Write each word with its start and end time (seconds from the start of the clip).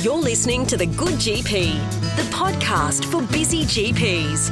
You're 0.00 0.14
listening 0.14 0.64
to 0.66 0.76
The 0.76 0.86
Good 0.86 1.14
GP, 1.14 1.72
the 2.14 2.22
podcast 2.30 3.04
for 3.06 3.20
busy 3.32 3.64
GPs. 3.64 4.48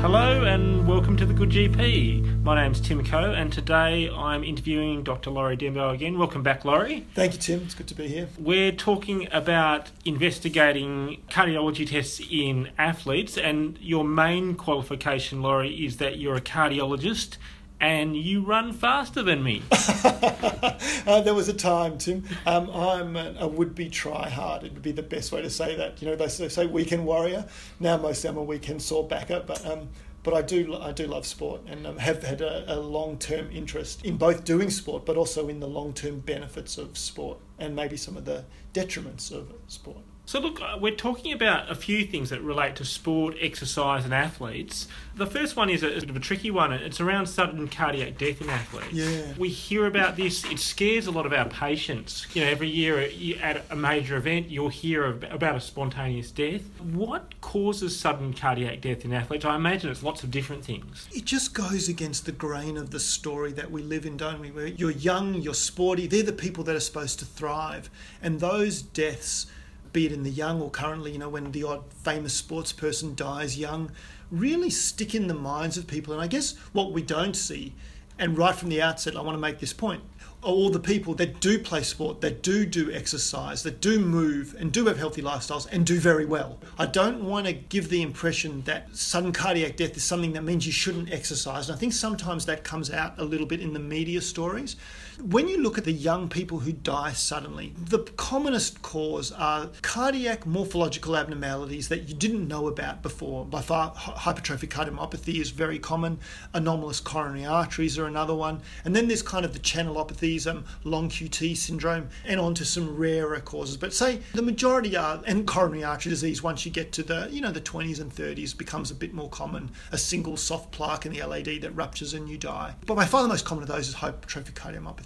Hello 0.00 0.44
and 0.44 0.88
welcome 0.88 1.18
to 1.18 1.26
the 1.26 1.34
Good 1.34 1.50
GP. 1.50 2.42
My 2.42 2.62
name's 2.62 2.80
Tim 2.80 3.04
Coe, 3.04 3.32
and 3.32 3.52
today 3.52 4.08
I'm 4.08 4.42
interviewing 4.42 5.02
Dr. 5.02 5.28
Laurie 5.28 5.58
Dembo 5.58 5.92
again. 5.92 6.18
Welcome 6.18 6.42
back, 6.42 6.64
Laurie. 6.64 7.06
Thank 7.14 7.34
you, 7.34 7.38
Tim. 7.38 7.62
It's 7.64 7.74
good 7.74 7.88
to 7.88 7.94
be 7.94 8.08
here. 8.08 8.30
We're 8.38 8.72
talking 8.72 9.28
about 9.32 9.90
investigating 10.06 11.20
cardiology 11.28 11.86
tests 11.86 12.22
in 12.30 12.70
athletes, 12.78 13.36
and 13.36 13.78
your 13.82 14.02
main 14.02 14.54
qualification, 14.54 15.42
Laurie, 15.42 15.84
is 15.84 15.98
that 15.98 16.16
you're 16.16 16.36
a 16.36 16.40
cardiologist 16.40 17.36
and 17.80 18.16
you 18.16 18.42
run 18.42 18.72
faster 18.72 19.22
than 19.22 19.42
me. 19.42 19.62
uh, 19.70 21.20
there 21.20 21.34
was 21.34 21.48
a 21.48 21.54
time, 21.54 21.98
Tim. 21.98 22.24
Um, 22.46 22.70
I'm 22.70 23.16
a, 23.16 23.34
a 23.40 23.48
would-be 23.48 23.90
try-hard. 23.90 24.64
It 24.64 24.72
would 24.72 24.82
be 24.82 24.92
the 24.92 25.02
best 25.02 25.32
way 25.32 25.42
to 25.42 25.50
say 25.50 25.76
that. 25.76 26.00
You 26.00 26.08
know, 26.08 26.16
they 26.16 26.28
say, 26.28 26.66
weekend 26.66 27.04
warrior. 27.06 27.46
Now 27.78 27.96
most 27.96 28.24
of 28.24 28.34
them 28.34 28.38
are 28.42 28.46
weekend 28.46 28.82
sore 28.82 29.06
backer, 29.06 29.42
but 29.46 29.64
um, 29.66 29.88
but 30.22 30.34
I 30.34 30.42
do 30.42 30.74
I 30.74 30.90
do 30.90 31.06
love 31.06 31.24
sport 31.24 31.60
and 31.68 31.86
um, 31.86 31.98
have 31.98 32.24
had 32.24 32.40
a, 32.40 32.74
a 32.74 32.80
long-term 32.80 33.48
interest 33.52 34.04
in 34.04 34.16
both 34.16 34.44
doing 34.44 34.70
sport, 34.70 35.06
but 35.06 35.16
also 35.16 35.48
in 35.48 35.60
the 35.60 35.68
long-term 35.68 36.20
benefits 36.20 36.78
of 36.78 36.98
sport 36.98 37.38
and 37.58 37.76
maybe 37.76 37.96
some 37.96 38.16
of 38.16 38.24
the 38.24 38.44
detriments 38.74 39.30
of 39.30 39.52
sport. 39.68 40.02
So, 40.28 40.40
look, 40.40 40.60
uh, 40.60 40.76
we're 40.80 40.96
talking 40.96 41.32
about 41.32 41.70
a 41.70 41.76
few 41.76 42.04
things 42.04 42.30
that 42.30 42.42
relate 42.42 42.74
to 42.76 42.84
sport, 42.84 43.36
exercise, 43.40 44.04
and 44.04 44.12
athletes. 44.12 44.88
The 45.14 45.24
first 45.24 45.54
one 45.54 45.70
is 45.70 45.84
a, 45.84 45.86
a 45.86 46.00
bit 46.00 46.10
of 46.10 46.16
a 46.16 46.20
tricky 46.20 46.50
one. 46.50 46.72
It's 46.72 47.00
around 47.00 47.26
sudden 47.26 47.68
cardiac 47.68 48.18
death 48.18 48.40
in 48.40 48.50
athletes. 48.50 48.92
Yeah. 48.92 49.34
We 49.38 49.50
hear 49.50 49.86
about 49.86 50.16
this, 50.16 50.44
it 50.46 50.58
scares 50.58 51.06
a 51.06 51.12
lot 51.12 51.26
of 51.26 51.32
our 51.32 51.48
patients. 51.48 52.26
You 52.34 52.42
know, 52.42 52.50
every 52.50 52.68
year 52.68 53.08
at 53.40 53.64
a 53.70 53.76
major 53.76 54.16
event, 54.16 54.50
you'll 54.50 54.68
hear 54.68 55.06
about 55.06 55.54
a 55.54 55.60
spontaneous 55.60 56.32
death. 56.32 56.62
What 56.80 57.40
causes 57.40 57.96
sudden 57.96 58.34
cardiac 58.34 58.80
death 58.80 59.04
in 59.04 59.12
athletes? 59.12 59.44
I 59.44 59.54
imagine 59.54 59.90
it's 59.90 60.02
lots 60.02 60.24
of 60.24 60.32
different 60.32 60.64
things. 60.64 61.08
It 61.14 61.24
just 61.24 61.54
goes 61.54 61.88
against 61.88 62.26
the 62.26 62.32
grain 62.32 62.76
of 62.76 62.90
the 62.90 62.98
story 62.98 63.52
that 63.52 63.70
we 63.70 63.80
live 63.80 64.04
in, 64.04 64.16
don't 64.16 64.40
we? 64.40 64.50
Where 64.50 64.66
you're 64.66 64.90
young, 64.90 65.34
you're 65.36 65.54
sporty, 65.54 66.08
they're 66.08 66.24
the 66.24 66.32
people 66.32 66.64
that 66.64 66.74
are 66.74 66.80
supposed 66.80 67.20
to 67.20 67.24
thrive. 67.24 67.90
And 68.20 68.40
those 68.40 68.82
deaths, 68.82 69.46
be 69.92 70.06
it 70.06 70.12
in 70.12 70.22
the 70.22 70.30
young 70.30 70.60
or 70.60 70.70
currently, 70.70 71.12
you 71.12 71.18
know, 71.18 71.28
when 71.28 71.52
the 71.52 71.64
odd 71.64 71.84
famous 71.92 72.34
sports 72.34 72.72
person 72.72 73.14
dies 73.14 73.58
young, 73.58 73.90
really 74.30 74.70
stick 74.70 75.14
in 75.14 75.26
the 75.26 75.34
minds 75.34 75.76
of 75.76 75.86
people. 75.86 76.12
And 76.12 76.22
I 76.22 76.26
guess 76.26 76.56
what 76.72 76.92
we 76.92 77.02
don't 77.02 77.34
see, 77.34 77.74
and 78.18 78.36
right 78.36 78.54
from 78.54 78.68
the 78.68 78.82
outset, 78.82 79.16
I 79.16 79.20
want 79.20 79.36
to 79.36 79.40
make 79.40 79.58
this 79.58 79.72
point 79.72 80.02
are 80.42 80.52
all 80.52 80.70
the 80.70 80.78
people 80.78 81.14
that 81.14 81.40
do 81.40 81.58
play 81.58 81.82
sport, 81.82 82.20
that 82.20 82.42
do 82.42 82.64
do 82.66 82.92
exercise, 82.92 83.62
that 83.62 83.80
do 83.80 83.98
move 83.98 84.54
and 84.58 84.70
do 84.70 84.86
have 84.86 84.98
healthy 84.98 85.22
lifestyles 85.22 85.66
and 85.72 85.84
do 85.84 85.98
very 85.98 86.24
well. 86.24 86.58
I 86.78 86.86
don't 86.86 87.24
want 87.24 87.46
to 87.46 87.52
give 87.52 87.88
the 87.88 88.02
impression 88.02 88.62
that 88.62 88.94
sudden 88.94 89.32
cardiac 89.32 89.76
death 89.76 89.96
is 89.96 90.04
something 90.04 90.32
that 90.34 90.44
means 90.44 90.66
you 90.66 90.72
shouldn't 90.72 91.10
exercise. 91.10 91.68
And 91.68 91.76
I 91.76 91.78
think 91.78 91.92
sometimes 91.92 92.46
that 92.46 92.64
comes 92.64 92.90
out 92.90 93.18
a 93.18 93.24
little 93.24 93.46
bit 93.46 93.60
in 93.60 93.72
the 93.72 93.80
media 93.80 94.20
stories. 94.20 94.76
When 95.22 95.48
you 95.48 95.56
look 95.56 95.78
at 95.78 95.84
the 95.84 95.92
young 95.92 96.28
people 96.28 96.58
who 96.58 96.72
die 96.72 97.14
suddenly, 97.14 97.72
the 97.78 98.00
commonest 98.00 98.82
cause 98.82 99.32
are 99.32 99.70
cardiac 99.80 100.44
morphological 100.44 101.16
abnormalities 101.16 101.88
that 101.88 102.06
you 102.06 102.14
didn't 102.14 102.46
know 102.46 102.68
about 102.68 103.02
before. 103.02 103.46
By 103.46 103.62
far, 103.62 103.94
hypertrophic 103.94 104.68
cardiomyopathy 104.68 105.40
is 105.40 105.50
very 105.50 105.78
common, 105.78 106.18
anomalous 106.52 107.00
coronary 107.00 107.46
arteries 107.46 107.98
are 107.98 108.04
another 108.04 108.34
one, 108.34 108.60
and 108.84 108.94
then 108.94 109.08
there's 109.08 109.22
kind 109.22 109.46
of 109.46 109.54
the 109.54 109.58
channelopathy 109.58 110.46
um, 110.46 110.66
long 110.84 111.08
QT 111.08 111.56
syndrome, 111.56 112.10
and 112.26 112.38
on 112.38 112.52
to 112.52 112.66
some 112.66 112.94
rarer 112.94 113.40
causes. 113.40 113.78
But 113.78 113.94
say 113.94 114.20
the 114.34 114.42
majority 114.42 114.98
are, 114.98 115.22
and 115.26 115.46
coronary 115.46 115.82
artery 115.82 116.10
disease, 116.10 116.42
once 116.42 116.66
you 116.66 116.70
get 116.70 116.92
to 116.92 117.02
the 117.02 117.28
you 117.32 117.40
know 117.40 117.52
the 117.52 117.60
20s 117.62 118.00
and 118.00 118.14
30s, 118.14 118.56
becomes 118.56 118.90
a 118.90 118.94
bit 118.94 119.14
more 119.14 119.30
common. 119.30 119.70
A 119.92 119.98
single 119.98 120.36
soft 120.36 120.72
plaque 120.72 121.06
in 121.06 121.12
the 121.14 121.24
LAD 121.24 121.62
that 121.62 121.74
ruptures 121.74 122.12
and 122.12 122.28
you 122.28 122.36
die. 122.36 122.74
But 122.84 122.96
by 122.96 123.06
far 123.06 123.22
the 123.22 123.28
most 123.28 123.46
common 123.46 123.62
of 123.62 123.68
those 123.68 123.88
is 123.88 123.94
hypertrophic 123.94 124.52
cardiomyopathy. 124.52 125.05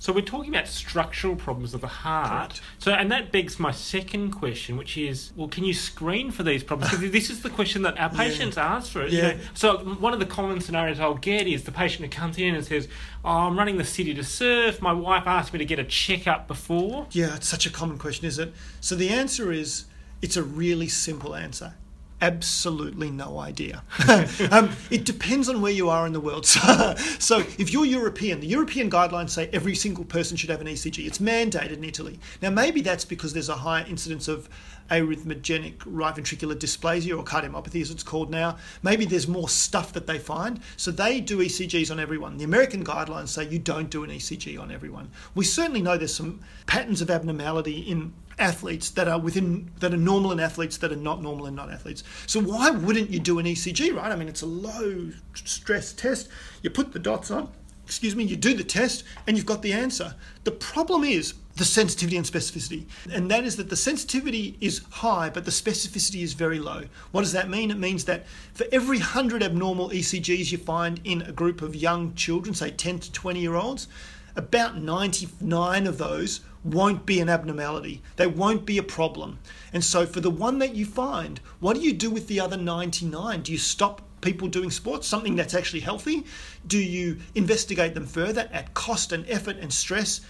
So 0.00 0.14
we're 0.14 0.22
talking 0.22 0.48
about 0.48 0.66
structural 0.66 1.36
problems 1.36 1.74
of 1.74 1.82
the 1.82 1.86
heart. 1.86 2.54
Correct. 2.54 2.62
So 2.78 2.92
and 2.92 3.12
that 3.12 3.30
begs 3.30 3.60
my 3.60 3.70
second 3.70 4.30
question, 4.30 4.78
which 4.78 4.96
is, 4.96 5.30
well, 5.36 5.46
can 5.46 5.62
you 5.62 5.74
screen 5.74 6.30
for 6.30 6.42
these 6.42 6.64
problems? 6.64 6.90
Because 6.90 7.12
this 7.12 7.28
is 7.28 7.42
the 7.42 7.50
question 7.50 7.82
that 7.82 7.98
our 7.98 8.08
patients 8.24 8.56
yeah. 8.56 8.76
ask 8.76 8.92
for. 8.92 9.06
Yeah. 9.06 9.32
You 9.32 9.34
know? 9.34 9.40
So 9.52 9.78
one 9.78 10.14
of 10.14 10.18
the 10.18 10.24
common 10.24 10.62
scenarios 10.62 10.98
I'll 10.98 11.14
get 11.14 11.46
is 11.46 11.64
the 11.64 11.72
patient 11.72 12.02
who 12.04 12.18
comes 12.18 12.38
in 12.38 12.54
and 12.54 12.64
says, 12.64 12.88
"Oh, 13.22 13.28
I'm 13.28 13.58
running 13.58 13.76
the 13.76 13.84
city 13.84 14.14
to 14.14 14.24
surf. 14.24 14.80
My 14.80 14.94
wife 14.94 15.26
asked 15.26 15.52
me 15.52 15.58
to 15.58 15.66
get 15.66 15.78
a 15.78 15.84
checkup 15.84 16.48
before." 16.48 17.06
Yeah, 17.10 17.36
it's 17.36 17.48
such 17.48 17.66
a 17.66 17.70
common 17.70 17.98
question, 17.98 18.26
is 18.26 18.38
it? 18.38 18.54
So 18.80 18.94
the 18.94 19.10
answer 19.10 19.52
is, 19.52 19.84
it's 20.22 20.38
a 20.38 20.42
really 20.42 20.88
simple 20.88 21.34
answer 21.34 21.74
absolutely 22.20 23.10
no 23.10 23.38
idea. 23.38 23.82
um, 24.50 24.70
it 24.90 25.04
depends 25.04 25.48
on 25.48 25.60
where 25.62 25.72
you 25.72 25.88
are 25.88 26.06
in 26.06 26.12
the 26.12 26.20
world. 26.20 26.46
So, 26.60 26.94
so, 27.18 27.38
if 27.58 27.72
you're 27.72 27.84
European, 27.84 28.40
the 28.40 28.46
European 28.46 28.90
guidelines 28.90 29.30
say 29.30 29.48
every 29.52 29.74
single 29.74 30.04
person 30.04 30.36
should 30.36 30.50
have 30.50 30.60
an 30.60 30.66
ECG. 30.66 31.06
It's 31.06 31.18
mandated 31.18 31.72
in 31.72 31.84
Italy. 31.84 32.18
Now, 32.42 32.50
maybe 32.50 32.80
that's 32.80 33.04
because 33.04 33.32
there's 33.32 33.48
a 33.48 33.56
higher 33.56 33.86
incidence 33.86 34.26
of 34.26 34.48
arrhythmogenic 34.90 35.74
right 35.86 36.14
ventricular 36.14 36.54
dysplasia 36.54 37.16
or 37.16 37.24
cardiomyopathy, 37.24 37.80
as 37.80 37.90
it's 37.90 38.02
called 38.02 38.30
now. 38.30 38.56
Maybe 38.82 39.04
there's 39.04 39.28
more 39.28 39.48
stuff 39.48 39.92
that 39.92 40.06
they 40.06 40.18
find. 40.18 40.60
So 40.76 40.90
they 40.90 41.20
do 41.20 41.38
ECGs 41.38 41.90
on 41.90 42.00
everyone. 42.00 42.36
The 42.36 42.44
American 42.44 42.84
guidelines 42.84 43.28
say 43.28 43.48
you 43.48 43.58
don't 43.58 43.90
do 43.90 44.04
an 44.04 44.10
ECG 44.10 44.60
on 44.60 44.70
everyone. 44.70 45.10
We 45.34 45.44
certainly 45.44 45.82
know 45.82 45.96
there's 45.96 46.14
some 46.14 46.40
patterns 46.66 47.00
of 47.00 47.10
abnormality 47.10 47.80
in 47.80 48.12
athletes 48.40 48.90
that 48.90 49.06
are 49.08 49.18
within 49.18 49.70
that 49.78 49.92
are 49.92 49.98
normal 49.98 50.32
in 50.32 50.40
athletes 50.40 50.78
that 50.78 50.92
are 50.92 50.96
not 50.96 51.22
normal 51.22 51.46
in 51.46 51.54
non-athletes. 51.54 52.02
So 52.26 52.40
why 52.40 52.70
wouldn't 52.70 53.10
you 53.10 53.20
do 53.20 53.38
an 53.38 53.46
ECG, 53.46 53.94
right? 53.94 54.10
I 54.10 54.16
mean, 54.16 54.28
it's 54.28 54.42
a 54.42 54.46
low 54.46 55.10
stress 55.34 55.92
test. 55.92 56.28
You 56.62 56.70
put 56.70 56.92
the 56.92 56.98
dots 56.98 57.30
on, 57.30 57.50
excuse 57.84 58.14
me, 58.16 58.24
you 58.24 58.36
do 58.36 58.54
the 58.54 58.64
test 58.64 59.04
and 59.26 59.36
you've 59.36 59.46
got 59.46 59.62
the 59.62 59.72
answer. 59.72 60.14
The 60.44 60.52
problem 60.52 61.04
is 61.04 61.34
the 61.56 61.64
sensitivity 61.64 62.16
and 62.16 62.24
specificity. 62.24 62.86
And 63.12 63.30
that 63.30 63.44
is 63.44 63.56
that 63.56 63.68
the 63.68 63.76
sensitivity 63.76 64.56
is 64.60 64.82
high, 64.90 65.28
but 65.28 65.44
the 65.44 65.50
specificity 65.50 66.22
is 66.22 66.32
very 66.32 66.58
low. 66.58 66.84
What 67.10 67.22
does 67.22 67.32
that 67.32 67.50
mean? 67.50 67.70
It 67.70 67.78
means 67.78 68.04
that 68.04 68.26
for 68.54 68.64
every 68.72 68.98
100 68.98 69.42
abnormal 69.42 69.90
ECGs 69.90 70.52
you 70.52 70.58
find 70.58 71.00
in 71.04 71.22
a 71.22 71.32
group 71.32 71.60
of 71.62 71.74
young 71.74 72.14
children, 72.14 72.54
say 72.54 72.70
10 72.70 73.00
to 73.00 73.12
20 73.12 73.40
year 73.40 73.56
olds, 73.56 73.88
about 74.36 74.78
99 74.78 75.86
of 75.86 75.98
those 75.98 76.40
won't 76.64 77.06
be 77.06 77.20
an 77.20 77.28
abnormality. 77.28 78.02
They 78.16 78.26
won't 78.26 78.66
be 78.66 78.78
a 78.78 78.82
problem. 78.82 79.38
And 79.72 79.84
so, 79.84 80.06
for 80.06 80.20
the 80.20 80.30
one 80.30 80.58
that 80.58 80.74
you 80.74 80.84
find, 80.84 81.40
what 81.60 81.76
do 81.76 81.82
you 81.82 81.92
do 81.92 82.10
with 82.10 82.28
the 82.28 82.40
other 82.40 82.56
99? 82.56 83.42
Do 83.42 83.52
you 83.52 83.58
stop 83.58 84.02
people 84.20 84.48
doing 84.48 84.70
sports, 84.70 85.06
something 85.08 85.36
that's 85.36 85.54
actually 85.54 85.80
healthy? 85.80 86.24
Do 86.66 86.78
you 86.78 87.18
investigate 87.34 87.94
them 87.94 88.06
further 88.06 88.48
at 88.52 88.74
cost 88.74 89.12
and 89.12 89.28
effort 89.28 89.56
and 89.58 89.72
stress? 89.72 90.20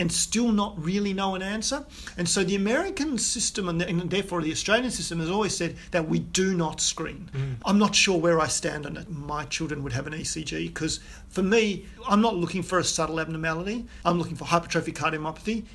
and 0.00 0.10
still 0.10 0.50
not 0.50 0.82
really 0.82 1.12
know 1.12 1.34
an 1.34 1.42
answer. 1.42 1.84
And 2.16 2.26
so 2.26 2.42
the 2.42 2.56
American 2.56 3.18
system 3.18 3.68
and, 3.68 4.10
therefore 4.10 4.40
the 4.40 4.50
Australian 4.50 4.90
system 4.90 5.20
has 5.20 5.28
always 5.28 5.54
said 5.54 5.76
that 5.90 6.08
we 6.08 6.20
do 6.20 6.54
not 6.54 6.80
screen. 6.80 7.28
Mm. 7.34 7.56
I'm 7.66 7.78
not 7.78 7.94
sure 7.94 8.18
where 8.18 8.40
I 8.40 8.46
stand 8.46 8.86
on 8.86 8.96
it. 8.96 9.10
My 9.10 9.44
children 9.44 9.82
would 9.82 9.92
have 9.92 10.06
an 10.06 10.14
ECG 10.14 10.68
because 10.68 11.00
for 11.28 11.42
me, 11.42 11.84
I'm 12.08 12.22
not 12.22 12.34
looking 12.34 12.62
for 12.62 12.78
a 12.78 12.84
subtle 12.84 13.20
abnormality. 13.20 13.84
I'm 14.02 14.18
looking 14.18 14.36
for 14.36 14.46
hypertrophic 14.46 14.94
cardiomyopathy. 14.94 15.66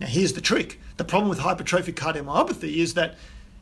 Now, 0.00 0.06
here's 0.06 0.32
the 0.32 0.40
trick 0.40 0.80
the 0.96 1.04
problem 1.04 1.28
with 1.28 1.38
hypertrophic 1.38 1.94
cardiomyopathy 1.94 2.76
is 2.76 2.94
that 2.94 3.16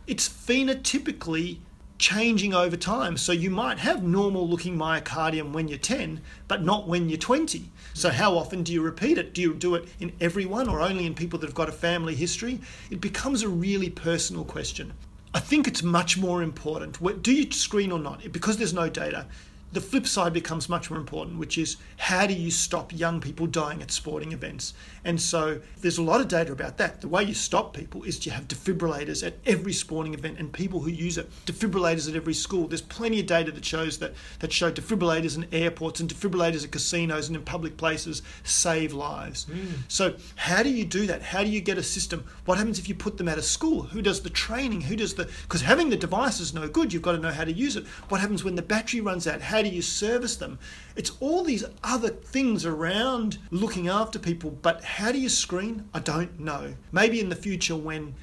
it's 0.06 0.28
phenotypically 0.28 1.58
changing 1.98 2.54
over 2.54 2.76
time. 2.76 3.16
So 3.16 3.32
you 3.32 3.50
might 3.50 3.78
have 3.78 4.02
normal 4.02 4.48
looking 4.48 4.76
myocardium 4.76 5.52
when 5.52 5.68
you're 5.68 5.78
10, 5.78 6.20
but 6.46 6.64
not 6.64 6.88
when 6.88 7.08
you're 7.08 7.18
20. 7.18 7.70
So 7.94 8.10
how 8.10 8.36
often 8.38 8.62
do 8.62 8.72
you 8.72 8.82
repeat 8.82 9.18
it? 9.18 9.34
Do 9.34 9.42
you 9.42 9.54
do 9.54 9.74
it 9.74 9.88
in 9.98 10.12
everyone 10.20 10.68
or 10.68 10.80
only 10.80 11.06
in 11.06 11.14
people 11.14 11.38
that 11.40 11.46
have 11.46 11.54
got 11.54 11.68
a 11.68 11.72
family 11.72 12.14
history? 12.14 12.60
It 12.90 13.00
becomes 13.00 13.42
a 13.42 13.48
really 13.48 13.90
personal 13.90 14.44
question. 14.44 14.92
I 15.34 15.40
think 15.40 15.68
it's 15.68 15.82
much 15.82 16.16
more 16.16 16.42
important. 16.42 17.22
Do 17.22 17.32
you 17.32 17.50
screen 17.50 17.92
or 17.92 17.98
not? 17.98 18.32
Because 18.32 18.56
there's 18.56 18.72
no 18.72 18.88
data, 18.88 19.26
the 19.72 19.80
flip 19.80 20.06
side 20.06 20.32
becomes 20.32 20.68
much 20.68 20.90
more 20.90 20.98
important, 20.98 21.38
which 21.38 21.58
is 21.58 21.76
how 21.98 22.26
do 22.26 22.34
you 22.34 22.50
stop 22.50 22.92
young 22.92 23.20
people 23.20 23.46
dying 23.46 23.82
at 23.82 23.90
sporting 23.90 24.32
events? 24.32 24.72
And 25.04 25.20
so 25.20 25.60
there's 25.80 25.98
a 25.98 26.02
lot 26.02 26.20
of 26.20 26.28
data 26.28 26.52
about 26.52 26.78
that. 26.78 27.00
The 27.00 27.08
way 27.08 27.24
you 27.24 27.34
stop 27.34 27.74
people 27.74 28.02
is 28.04 28.18
to 28.20 28.30
have 28.30 28.48
defibrillators 28.48 29.26
at 29.26 29.34
every 29.46 29.72
sporting 29.72 30.14
event 30.14 30.38
and 30.38 30.52
people 30.52 30.80
who 30.80 30.90
use 30.90 31.18
it, 31.18 31.30
defibrillators 31.44 32.08
at 32.08 32.16
every 32.16 32.34
school. 32.34 32.66
There's 32.66 32.82
plenty 32.82 33.20
of 33.20 33.26
data 33.26 33.52
that 33.52 33.64
shows 33.64 33.98
that 33.98 34.14
that 34.40 34.52
show 34.52 34.72
defibrillators 34.72 35.36
in 35.36 35.46
airports 35.52 36.00
and 36.00 36.12
defibrillators 36.12 36.64
at 36.64 36.72
casinos 36.72 37.28
and 37.28 37.36
in 37.36 37.42
public 37.42 37.76
places 37.76 38.22
save 38.44 38.92
lives. 38.92 39.46
Mm. 39.46 39.82
So 39.88 40.14
how 40.36 40.62
do 40.62 40.70
you 40.70 40.84
do 40.84 41.06
that? 41.06 41.22
How 41.22 41.42
do 41.42 41.50
you 41.50 41.60
get 41.60 41.78
a 41.78 41.82
system? 41.82 42.24
What 42.44 42.58
happens 42.58 42.78
if 42.78 42.88
you 42.88 42.94
put 42.94 43.18
them 43.18 43.28
at 43.28 43.38
a 43.38 43.42
school? 43.42 43.82
Who 43.82 44.02
does 44.02 44.22
the 44.22 44.30
training? 44.30 44.82
Who 44.82 44.96
does 44.96 45.14
the 45.14 45.24
because 45.42 45.62
having 45.62 45.90
the 45.90 45.96
device 45.96 46.40
is 46.40 46.54
no 46.54 46.68
good. 46.68 46.92
You've 46.92 47.02
got 47.02 47.12
to 47.12 47.18
know 47.18 47.30
how 47.30 47.44
to 47.44 47.52
use 47.52 47.76
it. 47.76 47.86
What 48.08 48.20
happens 48.20 48.44
when 48.44 48.54
the 48.54 48.62
battery 48.62 49.00
runs 49.00 49.26
out? 49.26 49.40
How 49.40 49.57
how 49.58 49.62
do 49.62 49.70
you 49.70 49.82
service 49.82 50.36
them? 50.36 50.56
It's 50.94 51.10
all 51.18 51.42
these 51.42 51.64
other 51.82 52.10
things 52.10 52.64
around 52.64 53.38
looking 53.50 53.88
after 53.88 54.16
people, 54.16 54.52
but 54.62 54.84
how 54.84 55.10
do 55.10 55.18
you 55.18 55.28
screen? 55.28 55.88
I 55.92 55.98
don't 55.98 56.38
know. 56.38 56.74
Maybe 56.92 57.18
in 57.18 57.28
the 57.28 57.34
future 57.34 57.74
when 57.74 58.14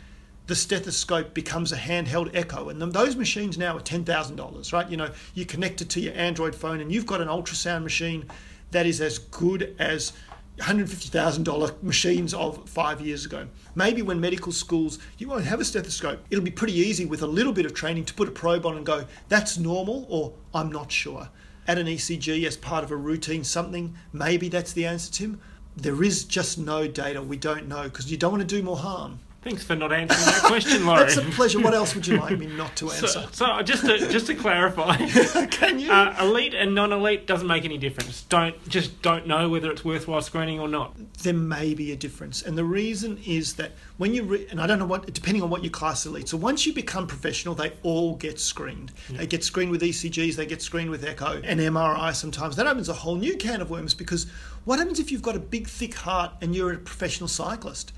the 0.48 0.56
stethoscope 0.56 1.34
becomes 1.34 1.74
a 1.74 1.76
handheld 1.76 2.32
echo 2.34 2.70
and 2.70 2.82
those 2.82 3.18
machines 3.18 3.58
now 3.58 3.76
are 3.76 3.82
$10,000 3.82 4.74
right 4.74 4.90
you 4.92 4.96
know 4.96 5.10
you 5.34 5.44
connect 5.44 5.82
it 5.82 5.90
to 5.90 6.00
your 6.00 6.14
android 6.14 6.54
phone 6.54 6.82
and 6.82 6.92
you've 6.92 7.08
got 7.08 7.20
an 7.20 7.28
ultrasound 7.28 7.82
machine 7.82 8.24
that 8.70 8.86
is 8.86 9.02
as 9.02 9.18
good 9.18 9.76
as 9.80 10.14
$150,000 10.58 11.84
machines 11.84 12.34
of 12.34 12.68
five 12.70 13.02
years 13.02 13.26
ago. 13.26 13.48
Maybe 13.76 14.02
when 14.02 14.20
medical 14.20 14.52
schools, 14.52 15.00
you 15.18 15.28
won't 15.28 15.46
have 15.46 15.60
a 15.60 15.66
stethoscope. 15.66 16.24
It'll 16.30 16.44
be 16.44 16.52
pretty 16.52 16.74
easy 16.74 17.06
with 17.06 17.22
a 17.22 17.28
little 17.28 17.54
bit 17.54 17.66
of 17.66 17.74
training 17.74 18.06
to 18.06 18.14
put 18.14 18.28
a 18.28 18.32
probe 18.32 18.66
on 18.66 18.78
and 18.78 18.86
go, 18.86 19.06
that's 19.28 19.58
normal, 19.58 20.06
or 20.10 20.34
I'm 20.54 20.72
not 20.72 20.92
sure. 20.92 21.30
At 21.68 21.78
an 21.78 21.88
ECG 21.88 22.46
as 22.46 22.58
part 22.58 22.84
of 22.84 22.92
a 22.92 22.96
routine 22.96 23.44
something, 23.44 23.96
maybe 24.14 24.50
that's 24.50 24.74
the 24.74 24.86
answer, 24.86 25.12
Tim. 25.12 25.42
There 25.76 26.04
is 26.04 26.24
just 26.24 26.58
no 26.58 26.88
data. 26.88 27.22
We 27.22 27.38
don't 27.38 27.68
know 27.68 27.84
because 27.84 28.10
you 28.10 28.18
don't 28.18 28.32
want 28.32 28.48
to 28.48 28.56
do 28.56 28.64
more 28.64 28.78
harm. 28.78 29.20
Thanks 29.46 29.64
for 29.64 29.76
not 29.76 29.94
answering 29.94 30.26
that 30.26 30.42
question, 30.42 30.88
Laurie. 30.88 31.04
That's 31.04 31.18
a 31.18 31.22
pleasure. 31.22 31.60
What 31.60 31.76
else 31.76 31.94
would 31.94 32.08
you 32.08 32.18
like 32.18 32.36
me 32.40 32.48
not 32.48 32.76
to 32.78 32.90
answer? 32.90 33.08
So, 33.08 33.28
so 33.32 33.62
just 33.62 33.86
to 33.86 34.00
just 34.10 34.26
to 34.26 34.34
clarify, 34.34 34.98
can 35.52 35.78
you? 35.78 35.92
Uh, 35.92 36.16
elite 36.20 36.56
and 36.56 36.74
non-elite 36.74 37.28
doesn't 37.28 37.46
make 37.46 37.64
any 37.64 37.78
difference. 37.78 38.24
Don't 38.24 38.58
just 38.68 39.04
don't 39.04 39.28
know 39.28 39.48
whether 39.48 39.70
it's 39.70 39.86
worthwhile 39.86 40.24
screening 40.24 40.60
or 40.60 40.68
not. 40.68 40.96
There 41.22 41.32
may 41.32 41.76
be 41.76 41.92
a 41.92 41.96
difference, 41.96 42.42
and 42.42 42.58
the 42.58 42.64
reason 42.64 43.20
is 43.24 43.54
that 43.58 43.74
when 43.98 44.16
you 44.16 44.24
re- 44.24 44.48
and 44.50 44.60
I 44.60 44.66
don't 44.66 44.80
know 44.80 44.88
what 44.88 45.14
depending 45.14 45.44
on 45.44 45.52
what 45.52 45.64
your 45.64 45.70
class 45.70 46.08
elite. 46.08 46.28
So 46.28 46.38
once 46.38 46.66
you 46.66 46.74
become 46.74 47.06
professional, 47.06 47.54
they 47.54 47.72
all 47.84 48.16
get 48.16 48.40
screened. 48.40 48.94
Yeah. 49.10 49.20
They 49.20 49.28
get 49.28 49.44
screened 49.44 49.70
with 49.70 49.84
ECGs, 49.84 50.38
they 50.38 50.48
get 50.48 50.64
screened 50.64 50.90
with 50.90 51.04
echo 51.04 51.40
and 51.44 51.60
MRI. 51.60 52.16
Sometimes 52.16 52.56
that 52.56 52.66
opens 52.66 52.90
a 52.90 52.94
whole 52.94 53.16
new 53.16 53.38
can 53.38 53.62
of 53.62 53.70
worms 53.70 53.94
because 53.94 54.26
what 54.64 54.80
happens 54.80 55.00
if 55.00 55.12
you've 55.12 55.22
got 55.22 55.36
a 55.36 55.40
big 55.40 55.68
thick 55.68 55.94
heart 55.94 56.32
and 56.42 56.56
you're 56.56 56.74
a 56.74 56.78
professional 56.80 57.28
cyclist? 57.28 57.94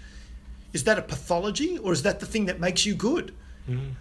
Is 0.74 0.84
that 0.84 0.98
a 0.98 1.02
pathology 1.02 1.78
or 1.78 1.94
is 1.94 2.04
that 2.04 2.20
the 2.20 2.26
thing 2.26 2.46
that 2.46 2.60
makes 2.60 2.86
you 2.86 2.96
good? 2.96 3.34
Mm. 3.70 3.94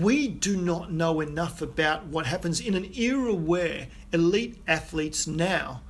We 0.00 0.28
do 0.28 0.56
not 0.56 0.92
know 0.92 1.20
enough 1.20 1.62
about 1.62 2.06
what 2.06 2.26
happens 2.26 2.60
in 2.60 2.74
an 2.74 2.92
era 2.96 3.34
where 3.34 3.88
elite 4.12 4.58
athletes 4.68 5.26
now, 5.26 5.82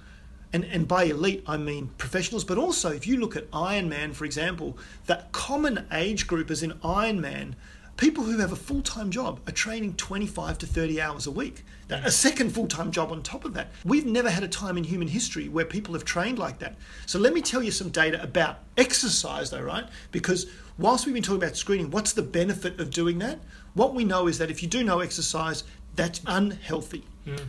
and, 0.53 0.65
and 0.65 0.87
by 0.87 1.05
elite 1.05 1.43
I 1.47 1.57
mean 1.57 1.91
professionals, 1.99 2.45
but 2.45 2.59
also 2.59 2.91
if 2.91 3.07
you 3.07 3.19
look 3.19 3.37
at 3.37 3.51
Ironman, 3.51 4.15
for 4.15 4.25
example, 4.25 4.79
that 5.07 5.33
common 5.33 5.87
age 5.93 6.27
group 6.27 6.51
is 6.51 6.63
in 6.63 6.73
Ironman 6.85 7.55
People 7.97 8.25
who 8.25 8.39
have 8.39 8.53
a 8.53 8.57
full 8.57 8.83
time 8.83 9.11
job 9.11 9.41
are 9.49 9.53
training 9.53 9.95
25 9.95 10.59
to 10.59 10.67
30 10.67 11.01
hours 11.01 11.27
a 11.27 11.31
week. 11.31 11.65
A 11.91 12.11
second 12.11 12.55
full 12.55 12.67
time 12.67 12.91
job 12.91 13.13
on 13.13 13.23
top 13.23 13.45
of 13.45 13.55
that. 13.55 13.69
We've 13.85 14.07
never 14.07 14.31
had 14.31 14.43
a 14.43 14.49
time 14.49 14.77
in 14.77 14.85
human 14.85 15.09
history 15.09 15.49
where 15.49 15.65
people 15.65 15.95
have 15.95 16.05
trained 16.05 16.39
like 16.39 16.59
that. 16.61 16.77
So 17.07 17.19
let 17.19 17.35
me 17.35 17.43
tell 17.43 17.63
you 17.63 17.71
some 17.71 17.91
data 17.91 18.23
about 18.23 18.61
exercise, 18.77 19.51
though, 19.51 19.61
right? 19.61 19.85
Because 20.11 20.47
whilst 20.79 21.05
we've 21.07 21.15
been 21.15 21.23
talking 21.23 21.43
about 21.43 21.57
screening, 21.57 21.91
what's 21.91 22.13
the 22.13 22.23
benefit 22.23 22.81
of 22.81 22.91
doing 22.91 23.19
that? 23.19 23.41
What 23.75 23.95
we 23.95 24.05
know 24.05 24.27
is 24.27 24.39
that 24.39 24.51
if 24.51 24.63
you 24.63 24.69
do 24.69 24.83
no 24.83 25.01
exercise, 25.01 25.65
that's 25.95 26.21
unhealthy. 26.27 27.05
Mm 27.27 27.41